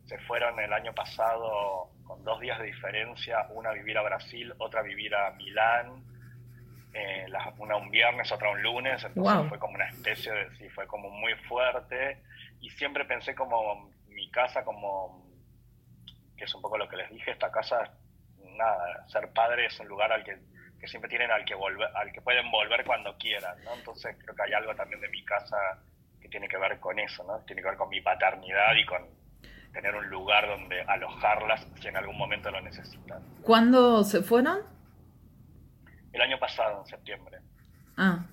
se 0.05 0.17
fueron 0.19 0.59
el 0.59 0.73
año 0.73 0.93
pasado 0.93 1.89
con 2.03 2.23
dos 2.23 2.39
días 2.41 2.59
de 2.59 2.65
diferencia, 2.65 3.47
una 3.51 3.69
a 3.69 3.73
vivir 3.73 3.97
a 3.97 4.01
Brasil, 4.01 4.53
otra 4.57 4.81
a 4.81 4.83
vivir 4.83 5.15
a 5.15 5.31
Milán. 5.31 6.03
Eh, 6.93 7.25
una 7.57 7.77
un 7.77 7.89
viernes, 7.89 8.29
otra 8.33 8.49
un 8.49 8.61
lunes, 8.61 9.01
entonces 9.01 9.47
fue 9.47 9.57
como 9.57 9.75
una 9.75 9.87
especie 9.87 10.29
de, 10.29 10.53
sí, 10.57 10.67
fue 10.71 10.85
como 10.87 11.09
muy 11.09 11.33
fuerte 11.47 12.17
y 12.61 12.69
siempre 12.69 13.05
pensé 13.05 13.35
como 13.35 13.91
mi 14.07 14.29
casa, 14.29 14.63
como 14.63 15.27
que 16.37 16.45
es 16.45 16.55
un 16.55 16.61
poco 16.61 16.77
lo 16.77 16.87
que 16.87 16.97
les 16.97 17.09
dije, 17.09 17.31
esta 17.31 17.51
casa, 17.51 17.91
nada, 18.57 19.07
ser 19.07 19.31
padre 19.33 19.65
es 19.65 19.79
un 19.79 19.87
lugar 19.87 20.11
al 20.11 20.23
que, 20.23 20.37
siempre 20.87 21.09
tienen 21.09 21.29
al 21.29 21.45
que 21.45 21.53
volver, 21.53 21.89
al 21.95 22.11
que 22.11 22.21
pueden 22.21 22.49
volver 22.49 22.83
cuando 22.85 23.15
quieran, 23.17 23.63
¿no? 23.63 23.75
Entonces 23.75 24.15
creo 24.23 24.35
que 24.35 24.43
hay 24.43 24.53
algo 24.53 24.73
también 24.75 24.99
de 24.99 25.09
mi 25.09 25.23
casa 25.23 25.57
que 26.19 26.27
tiene 26.27 26.47
que 26.47 26.57
ver 26.57 26.79
con 26.79 26.97
eso, 26.97 27.23
¿no? 27.23 27.39
Tiene 27.45 27.61
que 27.61 27.67
ver 27.67 27.77
con 27.77 27.89
mi 27.89 28.01
paternidad 28.01 28.75
y 28.75 28.85
con 28.85 29.07
tener 29.73 29.95
un 29.95 30.09
lugar 30.09 30.47
donde 30.47 30.81
alojarlas 30.81 31.67
si 31.79 31.87
en 31.87 31.97
algún 31.97 32.17
momento 32.17 32.49
lo 32.51 32.61
necesitan. 32.61 33.23
¿Cuándo 33.43 34.03
se 34.03 34.21
fueron? 34.21 34.59
El 36.11 36.21
año 36.21 36.37
pasado, 36.39 36.81
en 36.81 36.87
septiembre. 36.87 37.37
Ah. 37.97 38.25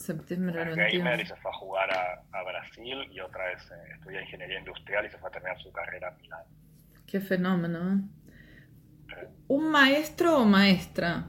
Septiembre 0.00 0.64
del 0.64 0.76
gamer 0.76 1.20
y 1.20 1.26
se 1.26 1.36
fue 1.36 1.50
a 1.50 1.54
jugar 1.54 1.90
a, 1.92 2.42
Brasil 2.42 3.06
y 3.12 3.20
otra 3.20 3.44
vez 3.46 3.70
eh, 3.70 3.92
estudia 3.94 4.22
ingeniería 4.22 4.58
industrial 4.58 5.04
y 5.04 5.10
se 5.10 5.18
fue 5.18 5.28
a 5.28 5.32
terminar 5.32 5.60
su 5.60 5.70
carrera 5.72 6.08
en 6.08 6.22
Milán. 6.22 6.40
Qué 7.06 7.20
fenómeno. 7.20 8.08
¿eh? 9.08 9.28
¿Un 9.48 9.70
maestro 9.70 10.38
o 10.38 10.44
maestra 10.46 11.26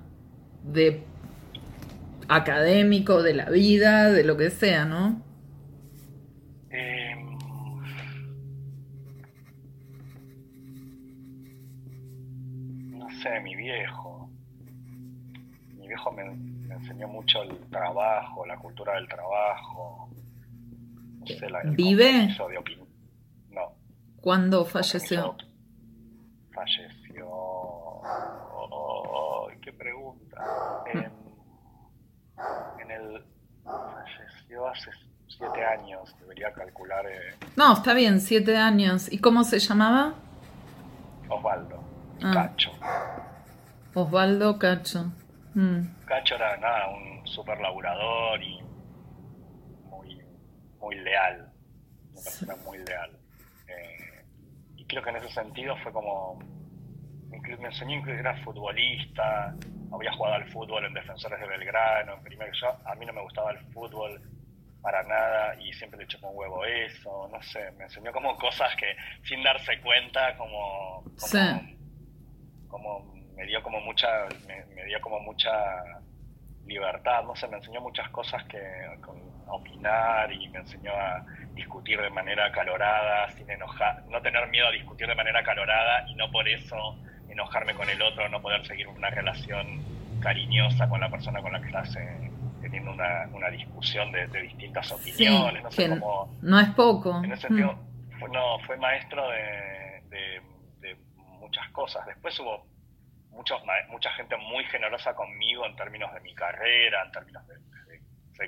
de 0.64 1.04
académico, 2.30 3.22
de 3.22 3.34
la 3.34 3.50
vida, 3.50 4.10
de 4.10 4.24
lo 4.24 4.38
que 4.38 4.50
sea, 4.50 4.86
no? 4.86 5.22
Em, 6.70 7.38
viejo. 13.58 14.30
Mi 15.76 15.88
viejo 15.88 16.12
me, 16.14 16.24
enseñó 16.82 17.08
mucho 17.08 17.41
el 17.44 17.58
trabajo, 17.70 18.46
la 18.46 18.58
cultura 18.58 18.94
del 18.96 19.08
trabajo. 19.08 20.10
No 21.20 21.26
sé, 21.28 21.48
¿Vive? 21.76 22.30
no. 23.50 23.76
¿Cuándo 24.22 24.65
falleció? 24.65 25.36
Falleció. 26.54 27.28
Oh, 28.74 29.48
¡Qué 29.62 29.72
pregunta! 29.74 30.84
En, 30.94 31.00
en 32.82 32.91
el. 32.91 33.26
Falleció 33.63 34.67
hace 34.67 34.89
siete 35.28 35.63
años, 35.63 36.13
debería 36.20 36.52
calcular. 36.52 37.06
Eh. 37.06 37.36
No, 37.56 37.74
está 37.74 37.94
bien, 37.94 38.20
siete 38.20 38.58
años. 38.58 39.12
¿Y 39.12 39.20
cómo 39.20 39.44
se 39.44 39.60
llamaba? 39.60 40.15
Osvaldo. 41.30 41.84
Ah. 42.24 42.32
Cacho. 42.34 42.72
Osvaldo 43.94 44.58
Cacho. 44.58 45.12
Mm. 45.54 46.06
Cacho 46.06 46.36
era 46.36 46.58
nada, 46.58 46.90
un 46.90 47.26
super 47.28 47.60
laburador 47.60 48.42
y 48.42 48.62
muy, 49.86 50.22
muy 50.80 50.96
leal. 51.00 51.52
Una 52.12 52.22
persona 52.22 52.56
muy 52.64 52.78
leal. 52.80 53.12
Eh, 53.68 54.26
y 54.78 54.86
creo 54.86 55.04
que 55.04 55.10
en 55.10 55.16
ese 55.18 55.30
sentido 55.30 55.76
fue 55.84 55.92
como. 55.92 56.40
Me 57.30 57.68
enseñó 57.68 58.04
que 58.04 58.12
era 58.12 58.36
futbolista, 58.44 59.56
había 59.92 60.12
jugado 60.14 60.36
al 60.36 60.50
fútbol 60.52 60.86
en 60.86 60.94
Defensores 60.94 61.40
de 61.40 61.48
Belgrano, 61.48 62.14
en 62.14 62.24
primer 62.24 62.52
yo, 62.54 62.68
a 62.86 62.94
mí 62.96 63.06
no 63.06 63.14
me 63.14 63.22
gustaba 63.22 63.52
el 63.52 63.60
fútbol, 63.74 64.22
para 64.82 65.04
nada 65.04 65.56
y 65.62 65.72
siempre 65.74 66.00
le 66.00 66.06
echó 66.06 66.20
con 66.20 66.32
huevo 66.34 66.66
eso, 66.66 67.30
no 67.32 67.42
sé, 67.44 67.72
me 67.78 67.86
enseñó 67.86 68.12
como 68.12 68.36
cosas 68.38 68.76
que 68.76 68.96
sin 69.24 69.44
darse 69.44 69.80
cuenta 69.82 70.36
como, 70.38 71.04
como, 72.68 73.14
me 73.36 73.46
dio 73.46 73.62
como 73.63 73.80
mucha, 73.82 74.08
me, 74.48 74.86
dio 74.86 75.00
como 75.02 75.20
mucha 75.20 75.52
libertad, 76.65 77.24
no 77.24 77.36
sé, 77.36 77.48
me 77.48 77.58
enseñó 77.58 77.82
muchas 77.82 78.10
cosas 78.10 78.44
que 78.46 78.58
a 78.58 79.54
opinar 79.54 80.32
y 80.32 80.48
me 80.50 80.60
enseñó 80.60 80.91
a 80.91 81.26
discutir 81.54 82.00
de 82.00 82.10
manera 82.10 82.46
acalorada, 82.46 83.30
sin 83.32 83.50
enojar, 83.50 84.04
no 84.10 84.22
tener 84.22 84.48
miedo 84.50 84.67
a 84.67 84.72
discutir 84.72 85.08
de 85.08 85.15
manera 85.15 85.39
acalorada 85.39 86.08
y 86.08 86.15
no 86.15 86.32
por 86.32 86.48
eso 86.48 86.98
enojarme 87.30 87.74
con 87.74 87.89
el 87.89 88.02
otro, 88.02 88.28
no 88.30 88.41
poder 88.41 88.65
seguir 88.65 88.88
una 88.88 89.10
relación 89.10 89.82
cariñosa 90.22 90.88
con 90.88 91.02
la 91.02 91.10
persona 91.10 91.41
con 91.41 91.52
la 91.52 91.60
que 91.60 91.67
estás 91.67 91.98
teniendo 92.62 92.91
una, 92.91 93.28
una 93.34 93.50
discusión 93.50 94.12
de, 94.12 94.28
distintas 94.41 94.91
opiniones, 94.91 95.63
no 95.63 95.72
sé 95.72 95.89
cómo... 95.89 96.38
No 96.41 96.60
es 96.60 96.70
poco. 96.70 97.22
En 97.24 97.32
ese 97.32 97.48
sentido, 97.48 97.74
mm. 97.74 98.20
fue, 98.20 98.30
no, 98.30 98.60
fue 98.60 98.78
maestro 98.78 99.28
de, 99.30 100.02
de, 100.10 100.96
muchas 101.39 101.67
cosas. 101.72 102.06
Después 102.06 102.39
hubo 102.39 102.65
muchos, 103.32 103.62
mucha 103.89 104.12
gente 104.12 104.38
muy 104.38 104.63
generosa 104.65 105.13
conmigo 105.13 105.65
en 105.65 105.76
términos 105.76 106.13
de 106.13 106.20
mi 106.22 106.34
carrera, 106.36 107.04
en 107.06 107.12
términos 107.12 107.48
de, 107.48 107.62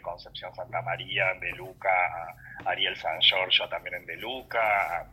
Concepción 0.02 0.52
Santa 0.56 0.82
María, 0.82 1.36
De 1.40 1.52
Luca, 1.52 2.36
Ariel 2.66 2.98
San 2.98 3.22
Giorgio 3.22 3.70
también 3.70 3.98
en 3.98 4.06
De 4.08 4.18
Luca, 4.18 5.08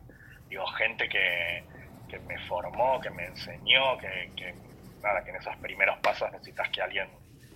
digo, 0.49 0.65
gente 0.65 1.07
que, 1.07 1.63
que 2.09 2.17
me 2.21 2.35
formó, 2.47 2.99
que 2.99 3.11
me 3.11 3.25
enseñó, 3.25 3.95
que, 3.99 4.31
que, 4.35 4.55
nada, 5.03 5.23
que 5.23 5.29
en 5.29 5.35
esos 5.35 5.55
primeros 5.57 5.99
pasos 5.99 6.31
necesitas 6.31 6.67
que 6.69 6.81
alguien 6.81 7.07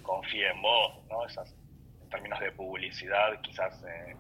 confíe 0.04 0.52
en 0.52 0.62
vos, 0.62 1.04
¿no? 1.10 1.26
Esas, 1.26 1.52
en 2.00 2.10
términos 2.10 2.40
de 2.40 2.52
publicidad, 2.52 3.42
quizás 3.42 3.84
eh, 3.86 4.16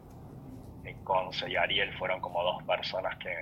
Conce 1.03 1.49
y 1.49 1.55
Ariel 1.55 1.95
fueron 1.97 2.19
como 2.19 2.43
dos 2.43 2.63
personas 2.63 3.17
que... 3.17 3.33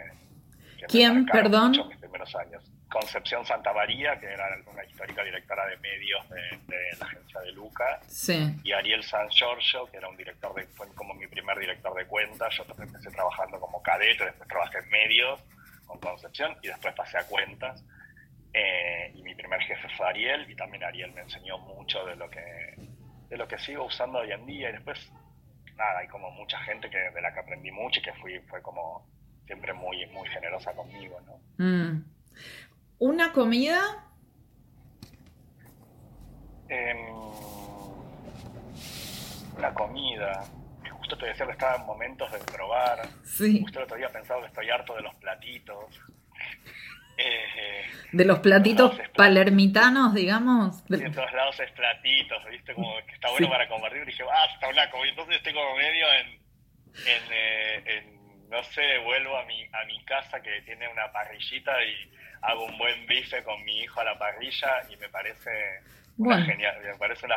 ¿Quién, 0.88 1.26
perdón? 1.26 1.70
Mucho 1.70 1.86
mis 1.86 1.98
primeros 1.98 2.36
años. 2.36 2.64
Concepción 2.90 3.44
Santa 3.44 3.74
María, 3.74 4.20
que 4.20 4.28
era 4.28 4.46
una 4.72 4.86
histórica 4.86 5.24
directora 5.24 5.66
de 5.66 5.78
medios 5.78 6.30
de, 6.30 6.98
la 7.00 7.06
agencia 7.08 7.42
de 7.42 7.52
Luca, 7.54 8.00
sí. 8.08 8.56
y 8.64 8.72
Ariel 8.72 9.04
San 9.04 9.28
Giorgio, 9.30 9.88
que 9.88 9.98
era 9.98 10.08
un 10.08 10.16
director 10.16 10.54
de, 10.54 10.68
fue 10.68 10.88
como 10.94 11.16
mi 11.16 11.26
primer 11.26 11.58
director 11.58 11.96
de 11.96 12.06
cuentas. 12.06 12.56
Yo 12.56 12.66
empecé 12.78 13.10
trabajando 13.10 13.60
como 13.60 13.82
cadete, 13.82 14.26
después 14.26 14.48
trabajé 14.48 14.78
en 14.78 14.90
medios 14.90 15.44
con 15.88 16.00
Concepción 16.00 16.56
y 16.62 16.68
después 16.68 16.94
pasé 16.94 17.18
a 17.18 17.26
cuentas. 17.26 17.84
Eh, 18.54 19.12
y 19.16 19.24
mi 19.24 19.34
primer 19.34 19.60
jefe 19.62 19.88
fue 19.98 20.08
Ariel, 20.08 20.50
y 20.50 20.56
también 20.56 20.84
Ariel 20.84 21.12
me 21.14 21.22
enseñó 21.22 21.58
mucho 21.58 22.06
de 22.06 22.16
lo 22.16 22.30
que, 22.30 22.76
de 23.30 23.38
lo 23.38 23.48
que 23.48 23.58
sigo 23.58 23.86
usando 23.86 24.20
hoy 24.20 24.32
en 24.32 24.46
día. 24.46 24.70
Y 24.70 24.74
después, 24.74 25.12
nada, 25.76 26.00
hay 26.00 26.08
como 26.08 26.30
mucha 26.30 26.60
gente 26.60 26.90
que, 26.92 26.98
de 26.98 27.22
la 27.22 27.34
que 27.34 27.40
aprendí 27.40 27.72
mucho 27.72 28.00
y 28.00 28.04
que 28.04 28.14
fui, 28.14 28.40
fue 28.42 28.62
como 28.62 29.08
siempre 29.46 29.74
muy, 29.74 30.06
muy 30.08 30.28
generosa 30.30 30.74
conmigo, 30.74 31.20
¿no? 31.22 31.64
Mm. 31.64 32.06
¿Una 33.00 33.34
comida? 33.34 34.08
Em, 36.70 36.98
la 39.60 39.74
comida. 39.74 40.46
Justo 40.92 41.18
te 41.18 41.26
decía 41.28 41.46
que 41.46 41.52
estaba 41.52 41.76
en 41.76 41.86
momentos 41.86 42.32
de 42.32 42.40
probar. 42.40 43.08
Sí. 43.24 43.62
Justo 43.62 43.80
el 43.80 43.86
otro 43.86 43.98
día 43.98 44.10
pensado 44.10 44.42
que 44.42 44.48
estoy 44.48 44.70
harto 44.70 44.96
de 44.96 45.02
los 45.02 45.16
platitos. 45.16 46.00
Eh, 47.16 47.86
de 48.12 48.26
los 48.26 48.40
platitos 48.40 49.00
palermitanos, 49.16 50.16
digamos. 50.16 50.84
De... 50.86 50.98
en 51.06 51.14
todos 51.14 51.32
lados 51.34 51.60
es 51.60 51.72
platitos, 51.74 52.44
¿viste? 52.50 52.74
Como 52.74 52.92
que 53.06 53.14
está 53.14 53.30
bueno 53.30 53.50
para 53.50 53.70
compartir. 53.70 54.02
Y 54.02 54.06
dije, 54.06 54.24
ah, 54.24 54.48
está 54.52 54.68
una 54.68 54.90
comida. 54.90 55.12
Entonces 55.12 55.36
estoy 55.36 55.54
como 55.54 55.76
medio 55.76 56.06
en, 56.12 56.28
eh, 57.06 57.84
en, 57.86 58.23
no 58.54 58.64
sé, 58.66 59.00
vuelvo 59.04 59.36
a 59.36 59.46
mi, 59.46 59.64
a 59.64 59.84
mi 59.88 60.00
casa 60.06 60.40
que 60.40 60.62
tiene 60.62 60.88
una 60.88 61.12
parrillita 61.12 61.72
y 61.84 62.14
hago 62.44 62.66
un 62.66 62.78
buen 62.78 63.08
bife 63.08 63.44
con 63.44 63.64
mi 63.64 63.80
hijo 63.80 64.00
a 64.00 64.04
la 64.04 64.20
parrilla 64.20 64.84
y 64.92 64.98
me 64.98 65.10
parece 65.10 65.50
una 66.18 66.40
genial, 66.46 66.76
me 66.84 66.96
parece 66.96 67.26
una 67.26 67.36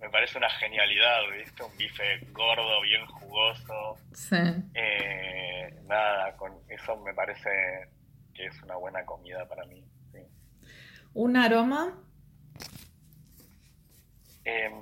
me 0.00 0.08
parece 0.08 0.38
una 0.38 0.48
genialidad, 0.48 1.20
¿viste? 1.36 1.62
Un 1.62 1.76
bife 1.76 2.20
gordo, 2.32 2.80
bien 2.80 3.04
jugoso. 3.06 3.98
Sí. 4.14 4.36
Eh, 4.74 5.74
nada, 5.88 6.34
con 6.36 6.52
eso 6.68 6.96
me 6.96 7.12
parece 7.12 7.50
que 8.32 8.46
es 8.46 8.62
una 8.62 8.76
buena 8.76 9.04
comida 9.04 9.46
para 9.46 9.64
mí. 9.66 9.84
¿Un 11.12 11.36
aroma? 11.36 11.98
Em, 14.44 14.72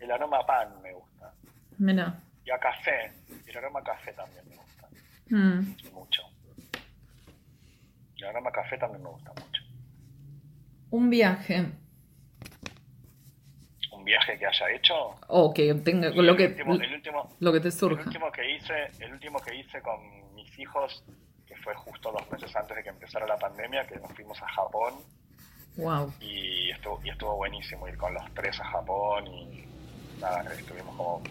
el 0.00 0.10
aroma 0.10 0.38
a 0.38 0.46
pan 0.46 0.82
me 0.82 0.92
gusta. 0.92 1.32
Mira. 1.78 2.18
Y 2.44 2.50
a 2.50 2.58
café. 2.58 3.12
El 3.48 3.56
aroma 3.56 3.82
café 3.82 4.12
también 4.12 4.48
me 4.48 4.56
gusta. 4.56 4.88
Mm. 5.30 5.94
Mucho. 5.94 6.22
El 8.16 8.24
aroma 8.24 8.50
café 8.50 8.76
también 8.76 9.02
me 9.02 9.10
gusta 9.10 9.30
mucho. 9.30 9.62
Un 10.90 11.10
viaje. 11.10 11.66
¿Un 13.92 14.04
viaje 14.04 14.38
que 14.38 14.46
haya 14.46 14.70
hecho? 14.70 14.94
O 15.28 15.52
que 15.52 15.74
tenga 15.74 16.10
lo 16.10 16.36
que, 16.36 16.56
lo 17.40 17.52
que 17.52 17.60
te 17.60 17.70
surja. 17.70 18.02
El 18.02 18.06
último 18.06 18.32
que 18.32 18.56
hice, 18.56 18.90
el 19.00 19.12
último 19.12 19.38
que 19.40 19.54
hice 19.54 19.80
con 19.82 20.34
mis 20.34 20.58
hijos 20.58 21.02
fue 21.62 21.74
justo 21.74 22.12
dos 22.12 22.30
meses 22.30 22.54
antes 22.56 22.76
de 22.76 22.82
que 22.82 22.88
empezara 22.88 23.26
la 23.26 23.36
pandemia, 23.36 23.86
que 23.86 23.96
nos 23.96 24.12
fuimos 24.12 24.40
a 24.42 24.48
Japón. 24.48 24.94
Wow. 25.76 26.12
Y 26.20 26.70
estuvo, 26.70 27.00
y 27.04 27.10
estuvo 27.10 27.36
buenísimo 27.36 27.86
ir 27.88 27.96
con 27.96 28.12
los 28.14 28.24
tres 28.34 28.58
a 28.60 28.64
Japón 28.64 29.26
y 29.26 29.64
nada, 30.20 30.42
estuvimos 30.54 30.96
como, 30.96 31.22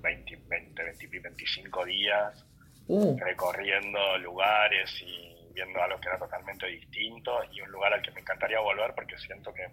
20, 0.00 0.36
20, 0.48 0.82
20 0.82 1.20
25 1.20 1.84
días 1.84 2.44
uh. 2.88 3.16
recorriendo 3.18 4.18
lugares 4.18 4.90
y 5.02 5.36
viendo 5.54 5.82
algo 5.82 5.98
que 6.00 6.08
era 6.08 6.18
totalmente 6.18 6.66
distinto 6.66 7.32
y 7.52 7.60
un 7.60 7.70
lugar 7.70 7.94
al 7.94 8.02
que 8.02 8.10
me 8.10 8.20
encantaría 8.20 8.60
volver 8.60 8.94
porque 8.94 9.16
siento 9.18 9.52
que 9.52 9.66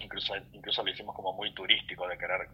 incluso 0.00 0.34
incluso 0.52 0.82
lo 0.82 0.90
hicimos 0.90 1.14
como 1.14 1.32
muy 1.32 1.52
turístico 1.54 2.06
de 2.08 2.18
querer 2.18 2.48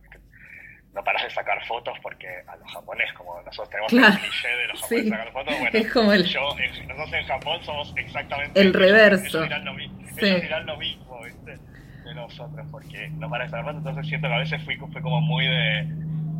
no 0.94 1.02
paras 1.02 1.24
de 1.24 1.30
sacar 1.30 1.64
fotos 1.66 1.98
porque 2.00 2.28
a 2.46 2.56
los 2.56 2.72
japoneses, 2.72 3.12
como 3.14 3.42
nosotros 3.42 3.68
tenemos 3.70 3.92
el 3.92 4.20
cliché 4.20 4.48
de 4.48 4.66
los 4.68 4.80
japoneses 4.80 5.10
sacar 5.10 5.32
fotos, 5.32 5.58
bueno, 5.58 5.78
es 5.78 5.92
como 5.92 6.12
el... 6.12 6.24
yo, 6.24 6.40
nosotros 6.86 7.12
en 7.12 7.26
Japón 7.26 7.64
somos 7.64 7.92
exactamente 7.96 8.60
el 8.60 8.72
reverso. 8.72 9.38
Ellos 9.38 9.42
dirán 9.42 9.64
lo, 9.64 9.74
mismo, 9.74 10.00
ellos 10.16 10.42
dirán 10.42 10.66
lo 10.66 10.76
mismo 10.76 11.22
¿viste? 11.24 11.58
de 12.04 12.14
nosotros, 12.14 12.66
porque 12.70 13.08
no 13.08 13.28
paras 13.28 13.48
de 13.48 13.50
sacar 13.50 13.64
fotos, 13.64 13.78
entonces 13.78 14.06
siento 14.06 14.28
que 14.28 14.34
a 14.34 14.38
veces 14.38 14.62
fui, 14.64 14.76
fue 14.76 15.02
como 15.02 15.20
muy 15.20 15.48
de 15.48 15.88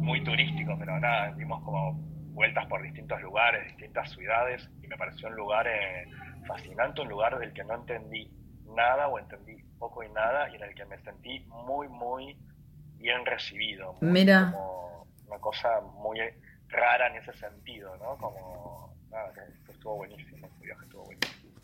muy 0.05 0.23
turístico, 0.23 0.77
pero 0.79 0.99
nada, 1.01 1.33
dimos 1.33 1.62
como 1.64 1.95
vueltas 2.35 2.67
por 2.67 2.83
distintos 2.83 3.21
lugares, 3.23 3.64
distintas 3.67 4.11
ciudades, 4.12 4.69
y 4.83 4.87
me 4.87 4.97
pareció 4.97 5.29
un 5.29 5.37
lugar 5.37 5.67
eh, 5.67 6.07
fascinante, 6.47 7.01
un 7.01 7.09
lugar 7.09 7.38
del 7.38 7.53
que 7.53 7.64
no 7.64 7.75
entendí 7.75 8.31
nada 8.75 9.09
o 9.09 9.19
entendí 9.19 9.57
poco 9.79 10.03
y 10.03 10.09
nada, 10.11 10.49
y 10.51 10.57
en 10.57 10.62
el 10.62 10.75
que 10.75 10.85
me 10.85 10.99
sentí 11.03 11.40
muy, 11.49 11.88
muy 11.88 12.37
bien 12.97 13.25
recibido. 13.25 13.97
Mira. 14.01 14.53
Como 14.53 15.07
una 15.27 15.38
cosa 15.38 15.81
muy 15.81 16.19
rara 16.69 17.09
en 17.09 17.17
ese 17.17 17.33
sentido, 17.35 17.97
¿no? 17.97 18.17
Como, 18.19 18.95
nada, 19.11 19.33
que 19.33 19.73
estuvo 19.73 19.97
buenísimo, 19.97 20.47
ese 20.47 20.64
viaje 20.64 20.85
estuvo 20.85 21.05
buenísimo. 21.05 21.55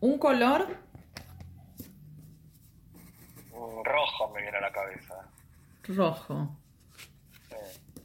¿Un 0.00 0.18
color? 0.18 0.66
Un 3.52 3.84
rojo 3.84 4.32
me 4.34 4.42
viene 4.42 4.58
a 4.58 4.60
la 4.60 4.72
cabeza. 4.72 5.14
Rojo. 5.88 6.56
Sí, 7.48 7.56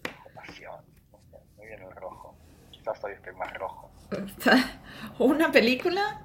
rojo 0.04 0.30
pasión. 0.34 0.86
Viene 1.72 1.90
el 1.90 1.96
rojo. 1.96 2.36
Quizás 2.72 3.04
hoy 3.04 3.14
estoy 3.14 3.34
más 3.36 3.54
rojo. 3.54 3.90
¿Una 5.20 5.52
película? 5.52 6.22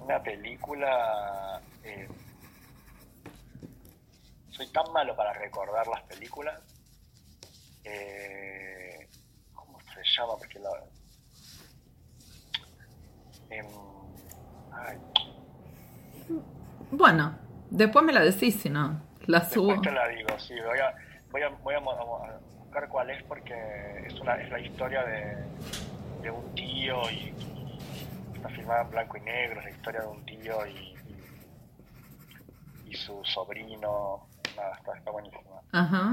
Una 0.00 0.22
película... 0.22 1.60
Eh, 1.82 2.08
soy 4.50 4.70
tan 4.70 4.92
malo 4.92 5.16
para 5.16 5.32
recordar 5.32 5.86
las 5.86 6.02
películas. 6.02 6.60
Eh, 7.84 9.08
¿Cómo 9.54 9.78
se 9.80 10.02
llama? 10.16 10.36
Porque 10.36 10.58
la... 10.58 10.70
Em, 13.50 13.66
bueno, 16.90 17.38
después 17.70 18.04
me 18.04 18.12
la 18.12 18.20
decís 18.20 18.60
si 18.60 18.68
no. 18.68 19.02
La 19.26 19.48
subo. 19.48 19.68
Después 19.68 19.88
te 19.88 19.94
la 19.94 20.08
digo, 20.08 20.38
sí. 20.38 20.54
Voy 20.54 20.78
a, 20.78 20.94
voy 21.30 21.42
a, 21.42 21.48
voy 21.48 21.74
a, 21.74 21.80
buscar 22.74 22.88
cuál 22.88 23.10
es 23.10 23.22
porque 23.24 23.54
es, 24.04 24.20
una, 24.20 24.34
es 24.34 24.50
la 24.50 24.58
historia 24.58 25.04
de, 25.04 25.36
de 26.22 26.30
un 26.30 26.54
tío 26.54 27.08
y, 27.08 27.32
está 28.34 28.48
filmada 28.48 28.82
en 28.82 28.90
blanco 28.90 29.16
y 29.16 29.20
negro, 29.20 29.60
es 29.60 29.66
la 29.66 29.70
historia 29.70 30.00
de 30.00 30.06
un 30.08 30.26
tío 30.26 30.66
y, 30.66 30.94
y, 32.90 32.94
su 32.94 33.24
sobrino. 33.24 34.26
Nada, 34.56 34.74
está, 34.76 34.98
está 34.98 35.10
buenísima. 35.12 35.40
Ajá. 35.70 36.10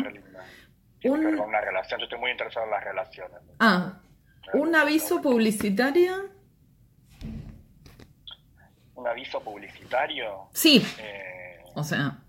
Un... 1.04 1.26
una 1.39 1.62
relación. 1.62 2.00
Yo 2.00 2.04
estoy 2.04 2.19
muy 2.19 2.32
interesado 2.32 2.65
en 2.65 2.71
las 2.71 2.84
relaciones. 2.84 3.39
Ah, 3.60 3.93
¿un 4.54 4.76
aviso 4.76 5.19
publicitario? 5.19 6.30
¿Un 8.93 9.08
aviso 9.08 9.41
publicitario? 9.41 10.50
Sí. 10.54 10.86
Eh, 11.00 11.63
o 11.74 11.84
sea. 11.84 12.19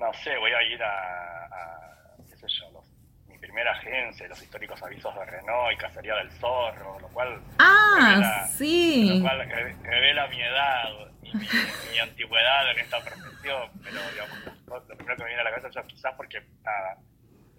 No 0.00 0.10
sé, 0.14 0.34
voy 0.38 0.50
a 0.50 0.62
ir 0.62 0.82
a, 0.82 2.16
qué 2.26 2.34
sé 2.34 2.46
yo, 2.48 2.82
mi 3.28 3.36
primera 3.36 3.70
agencia, 3.72 4.26
los 4.28 4.42
históricos 4.42 4.82
avisos 4.82 5.14
de 5.14 5.26
Renault 5.26 5.74
y 5.74 5.76
Cacería 5.76 6.14
del 6.14 6.30
Zorro, 6.32 6.98
lo 7.00 7.08
cual... 7.08 7.38
Ah, 7.58 8.46
sí. 8.50 9.18
Lo 9.18 9.28
cual 9.28 9.46
revela 9.82 10.26
mi 10.28 10.40
edad 10.40 10.88
y 11.22 11.36
mi, 11.36 11.98
antigüedad 12.00 12.70
en 12.70 12.78
esta 12.78 12.98
profesión, 13.00 13.70
pero 13.84 14.00
digamos, 14.10 14.38
lo 14.66 14.96
primero 14.96 15.16
que 15.16 15.22
me 15.22 15.28
viene 15.28 15.42
a 15.42 15.44
la 15.44 15.50
cabeza 15.50 15.80
es 15.80 15.86
quizás 15.86 16.14
porque 16.16 16.42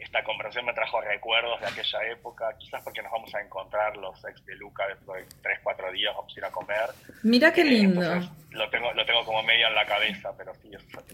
esta 0.02 0.24
conversación 0.24 0.66
me 0.66 0.74
trajo 0.74 1.00
recuerdos 1.00 1.62
de 1.62 1.68
aquella 1.68 2.12
época, 2.12 2.56
quizás 2.58 2.84
porque 2.84 3.04
nos 3.04 3.12
vamos 3.12 3.34
a 3.36 3.42
encontrar 3.42 3.96
los 3.98 4.18
ex 4.26 4.44
de 4.46 4.56
Luca 4.56 4.88
dentro 4.88 5.14
de 5.14 5.26
3, 5.44 5.60
4 5.62 5.92
días, 5.92 6.16
vamos 6.16 6.36
a 6.36 6.40
ir 6.40 6.46
a 6.46 6.52
comer. 6.52 6.90
Mira 7.24 7.54
qué 7.54 7.62
eh, 7.62 7.66
lindo. 7.66 8.02
lo, 8.50 8.70
tengo, 8.70 8.92
lo 8.94 9.06
tengo 9.06 9.24
como 9.26 9.44
medio 9.44 9.68
en 9.68 9.76
la 9.76 9.86
cabeza, 9.86 10.36
pero 10.36 10.54
sí. 10.56 10.72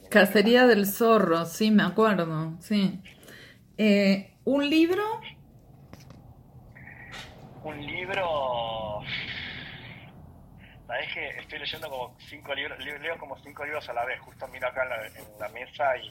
Cacería 0.09 0.65
del 0.65 0.85
zorro, 0.85 1.45
sí, 1.45 1.69
me 1.69 1.83
acuerdo, 1.83 2.53
sí. 2.61 3.01
Eh, 3.77 4.33
¿Un 4.45 4.69
libro? 4.69 5.03
Un 7.63 7.85
libro... 7.85 9.01
Sabes 10.87 11.13
que 11.13 11.27
estoy 11.41 11.59
leyendo 11.59 11.89
como 11.89 12.15
cinco 12.29 12.55
libros, 12.55 12.79
leo 12.79 13.17
como 13.17 13.37
cinco 13.39 13.65
libros 13.65 13.87
a 13.89 13.93
la 13.93 14.05
vez, 14.05 14.21
justo 14.21 14.47
miro 14.47 14.69
acá 14.69 14.83
en 14.83 15.39
la 15.39 15.49
mesa 15.49 15.97
y 15.97 16.09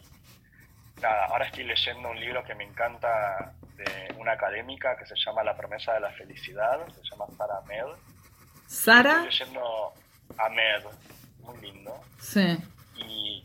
nada, 1.01 1.27
ahora 1.27 1.47
estoy 1.47 1.65
leyendo 1.65 2.11
un 2.11 2.19
libro 2.19 2.43
que 2.45 2.55
me 2.55 2.65
encanta 2.65 3.55
de 3.77 4.15
una 4.19 4.33
académica 4.33 4.97
que 4.97 5.07
se 5.07 5.15
llama 5.17 5.45
La 5.45 5.57
promesa 5.57 5.93
de 5.95 6.01
la 6.01 6.11
felicidad, 6.13 6.87
se 6.89 7.03
llama 7.11 7.27
Sara 7.37 7.59
Ahmed. 7.59 7.97
¿Sara? 8.67 9.11
Estoy 9.11 9.31
leyendo 9.31 9.93
Ahmed, 10.39 10.85
muy 11.41 11.59
lindo. 11.61 12.01
Sí. 12.21 12.59
Y, 12.97 13.45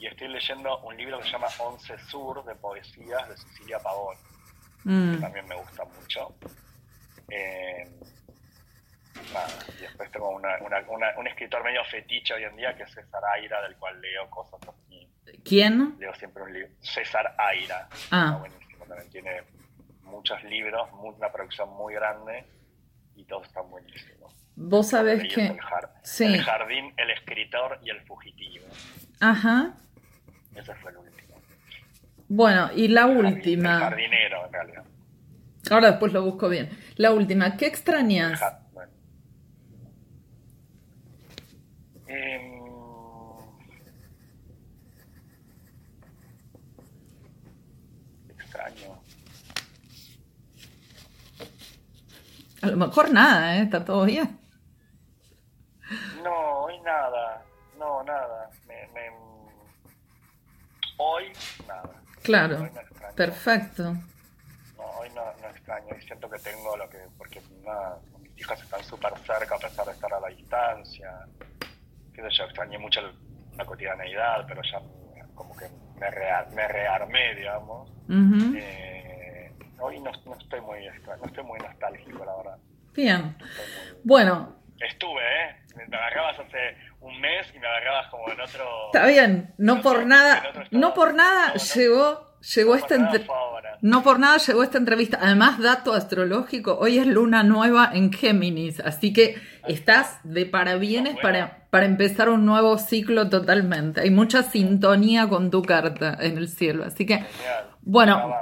estoy 0.00 0.28
leyendo 0.28 0.78
un 0.78 0.96
libro 0.96 1.18
que 1.18 1.24
se 1.24 1.30
llama 1.30 1.46
Once 1.60 1.96
Sur 2.08 2.44
de 2.44 2.54
poesías 2.56 3.28
de 3.28 3.36
Cecilia 3.36 3.78
Pavón, 3.78 4.16
que 4.82 4.88
mm. 4.90 5.20
también 5.20 5.46
me 5.46 5.54
gusta 5.54 5.84
mucho. 5.84 6.34
Eh, 7.28 7.88
nada, 9.32 9.48
y 9.78 9.82
después 9.82 10.10
tengo 10.10 10.30
un 10.30 11.26
escritor 11.26 11.64
medio 11.64 11.84
fetiche 11.84 12.34
hoy 12.34 12.44
en 12.44 12.56
día 12.56 12.76
que 12.76 12.84
es 12.84 12.90
César 12.92 13.22
Aira, 13.34 13.62
del 13.62 13.76
cual 13.76 14.00
leo 14.00 14.28
cosas 14.30 14.60
así 14.62 15.08
¿Quién? 15.44 15.96
Leo 15.98 16.14
siempre 16.14 16.42
un 16.42 16.52
libro. 16.52 16.68
César 16.80 17.34
Aira. 17.38 17.88
Ah. 18.10 18.38
buenísimo. 18.40 18.84
También 18.86 19.10
tiene 19.10 19.42
muchos 20.02 20.42
libros, 20.44 20.88
una 20.92 21.30
producción 21.30 21.70
muy 21.70 21.94
grande 21.94 22.44
y 23.14 23.24
todos 23.24 23.46
están 23.46 23.68
buenísimos. 23.70 24.34
Vos 24.56 24.88
sabés 24.88 25.32
que... 25.32 25.46
El, 25.46 25.58
sí. 26.02 26.24
el, 26.24 26.42
jardín, 26.42 26.92
el 26.96 27.10
escritor 27.10 27.78
y 27.82 27.90
el 27.90 28.00
fugitivo. 28.02 28.66
Ajá. 29.20 29.74
Ese 30.54 30.74
fue 30.76 30.90
el 30.90 30.98
último. 30.98 31.40
Bueno, 32.28 32.70
y 32.74 32.88
la 32.88 33.06
última. 33.06 33.74
el 33.74 33.80
jardinero, 33.80 34.46
en 34.46 34.52
realidad. 34.52 34.84
Ahora 35.70 35.90
después 35.90 36.12
lo 36.12 36.22
busco 36.22 36.48
bien. 36.48 36.70
La 36.96 37.12
última, 37.12 37.56
¿qué 37.56 37.66
extrañas? 37.66 38.40
Eh, 42.08 42.58
A 52.60 52.66
lo 52.66 52.76
mejor 52.76 53.12
nada, 53.12 53.56
¿eh? 53.56 53.62
Está 53.62 53.84
todo 53.84 54.04
bien. 54.04 54.38
No, 56.22 56.64
hoy 56.64 56.80
nada. 56.80 57.42
No, 57.78 58.02
nada. 58.02 58.50
Hoy 60.96 61.32
nada. 61.66 62.02
Claro. 62.22 62.68
Perfecto. 63.14 63.92
No, 64.76 64.84
hoy 64.98 65.08
no, 65.14 65.22
no 65.40 65.48
extraño. 65.50 65.94
Y 65.96 66.02
siento 66.02 66.28
que 66.28 66.38
tengo 66.40 66.76
lo 66.76 66.88
que. 66.90 66.98
Porque 67.16 67.40
nada, 67.64 68.00
mis 68.20 68.36
hijas 68.38 68.60
están 68.60 68.82
súper 68.82 69.12
cerca 69.18 69.54
a 69.54 69.58
pesar 69.58 69.86
de 69.86 69.92
estar 69.92 70.12
a 70.12 70.20
la 70.20 70.28
distancia. 70.28 71.26
Yo, 72.30 72.44
extrañé 72.44 72.78
mucho 72.78 73.00
la 73.56 73.64
cotidianeidad, 73.64 74.46
pero 74.46 74.62
ya 74.62 74.80
como 75.34 75.56
que 75.56 75.66
me, 76.00 76.10
me 76.54 76.68
rearmé, 76.68 77.34
digamos 77.34 77.90
hoy 79.80 80.00
no, 80.00 80.10
estoy 80.10 80.60
muy 80.60 80.80
no 81.06 81.26
estoy 81.26 81.44
muy 81.44 81.58
nostálgico, 81.58 82.24
la 82.24 82.36
verdad. 82.36 82.58
Bien. 82.94 83.36
Bueno. 84.02 84.56
Estuve, 84.80 85.20
¿eh? 85.20 85.56
Me 85.76 85.96
agarrabas 85.96 86.38
hace 86.38 86.76
un 87.00 87.20
mes 87.20 87.46
y 87.54 87.58
me 87.58 87.66
agarrabas 87.66 88.08
como 88.08 88.30
en 88.30 88.40
otro... 88.40 88.86
Está 88.86 89.06
bien, 89.06 89.54
no 89.58 89.80
por 89.80 90.06
nada, 90.06 90.42
no 90.70 90.94
por 90.94 91.14
nada 91.14 91.54
llegó, 91.54 92.38
llegó 92.40 92.74
esta 92.76 92.94
entrevista. 92.94 93.32
No 93.80 94.02
por 94.02 94.18
nada 94.18 94.38
llegó 94.38 94.62
esta 94.62 94.78
entrevista. 94.78 95.18
Además, 95.20 95.58
dato 95.58 95.92
astrológico, 95.92 96.78
hoy 96.78 96.98
es 96.98 97.06
luna 97.06 97.42
nueva 97.42 97.90
en 97.92 98.12
Géminis, 98.12 98.80
así 98.80 99.12
que 99.12 99.36
estás 99.66 100.18
de 100.24 100.46
parabienes 100.46 101.16
para, 101.20 101.66
para 101.70 101.86
empezar 101.86 102.28
un 102.28 102.44
nuevo 102.44 102.78
ciclo 102.78 103.28
totalmente. 103.28 104.00
Hay 104.00 104.10
mucha 104.10 104.42
sintonía 104.42 105.28
con 105.28 105.50
tu 105.50 105.62
carta 105.62 106.16
en 106.20 106.38
el 106.38 106.48
cielo, 106.48 106.84
así 106.84 107.06
que... 107.06 107.24
Bueno, 107.82 108.34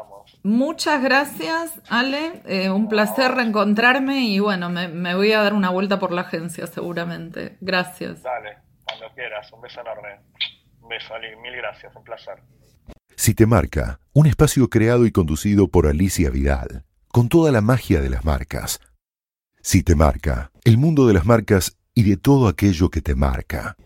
Muchas 0.47 1.03
gracias, 1.03 1.81
Ale. 1.91 2.41
Eh, 2.47 2.71
un 2.71 2.89
placer 2.89 3.33
reencontrarme 3.33 4.21
y 4.21 4.39
bueno, 4.39 4.71
me, 4.71 5.15
voy 5.17 5.33
a 5.33 5.43
dar 5.43 5.55
una 5.55 5.71
vuelta 5.71 5.99
por 5.99 6.13
la 6.13 6.21
agencia 6.21 6.69
seguramente. 6.69 7.57
Gracias. 7.61 8.23
Dale, 8.23 8.59
cuando 8.85 9.13
quieras. 9.17 9.51
Un 9.53 9.61
beso 9.61 9.81
enorme. 9.81 10.21
Un 10.81 10.89
beso, 10.89 11.15
Ale. 11.15 11.35
Mil 11.37 11.57
gracias. 11.57 11.97
Un 11.97 12.05
placer. 12.05 12.39
Si 13.17 13.35
te 13.35 13.47
marca, 13.47 14.01
un 14.13 14.27
espacio 14.27 14.69
creado 14.69 15.07
y 15.07 15.11
conducido 15.11 15.69
por 15.69 15.87
Alicia 15.87 16.31
Vidal, 16.31 16.85
con 17.09 17.29
toda 17.29 17.51
la 17.51 17.61
magia 17.61 18.01
de 18.01 18.11
las 18.11 18.25
marcas. 18.25 18.81
Si 19.63 19.83
te 19.83 19.95
marca, 19.95 20.53
el 20.65 20.79
mundo 20.79 21.07
de 21.07 21.15
las 21.15 21.27
marcas 21.27 21.77
y 21.95 22.03
de 22.03 22.17
todo 22.17 22.47
aquello 22.47 22.91
que 22.91 23.01
te 23.01 23.15
marca. 23.15 23.77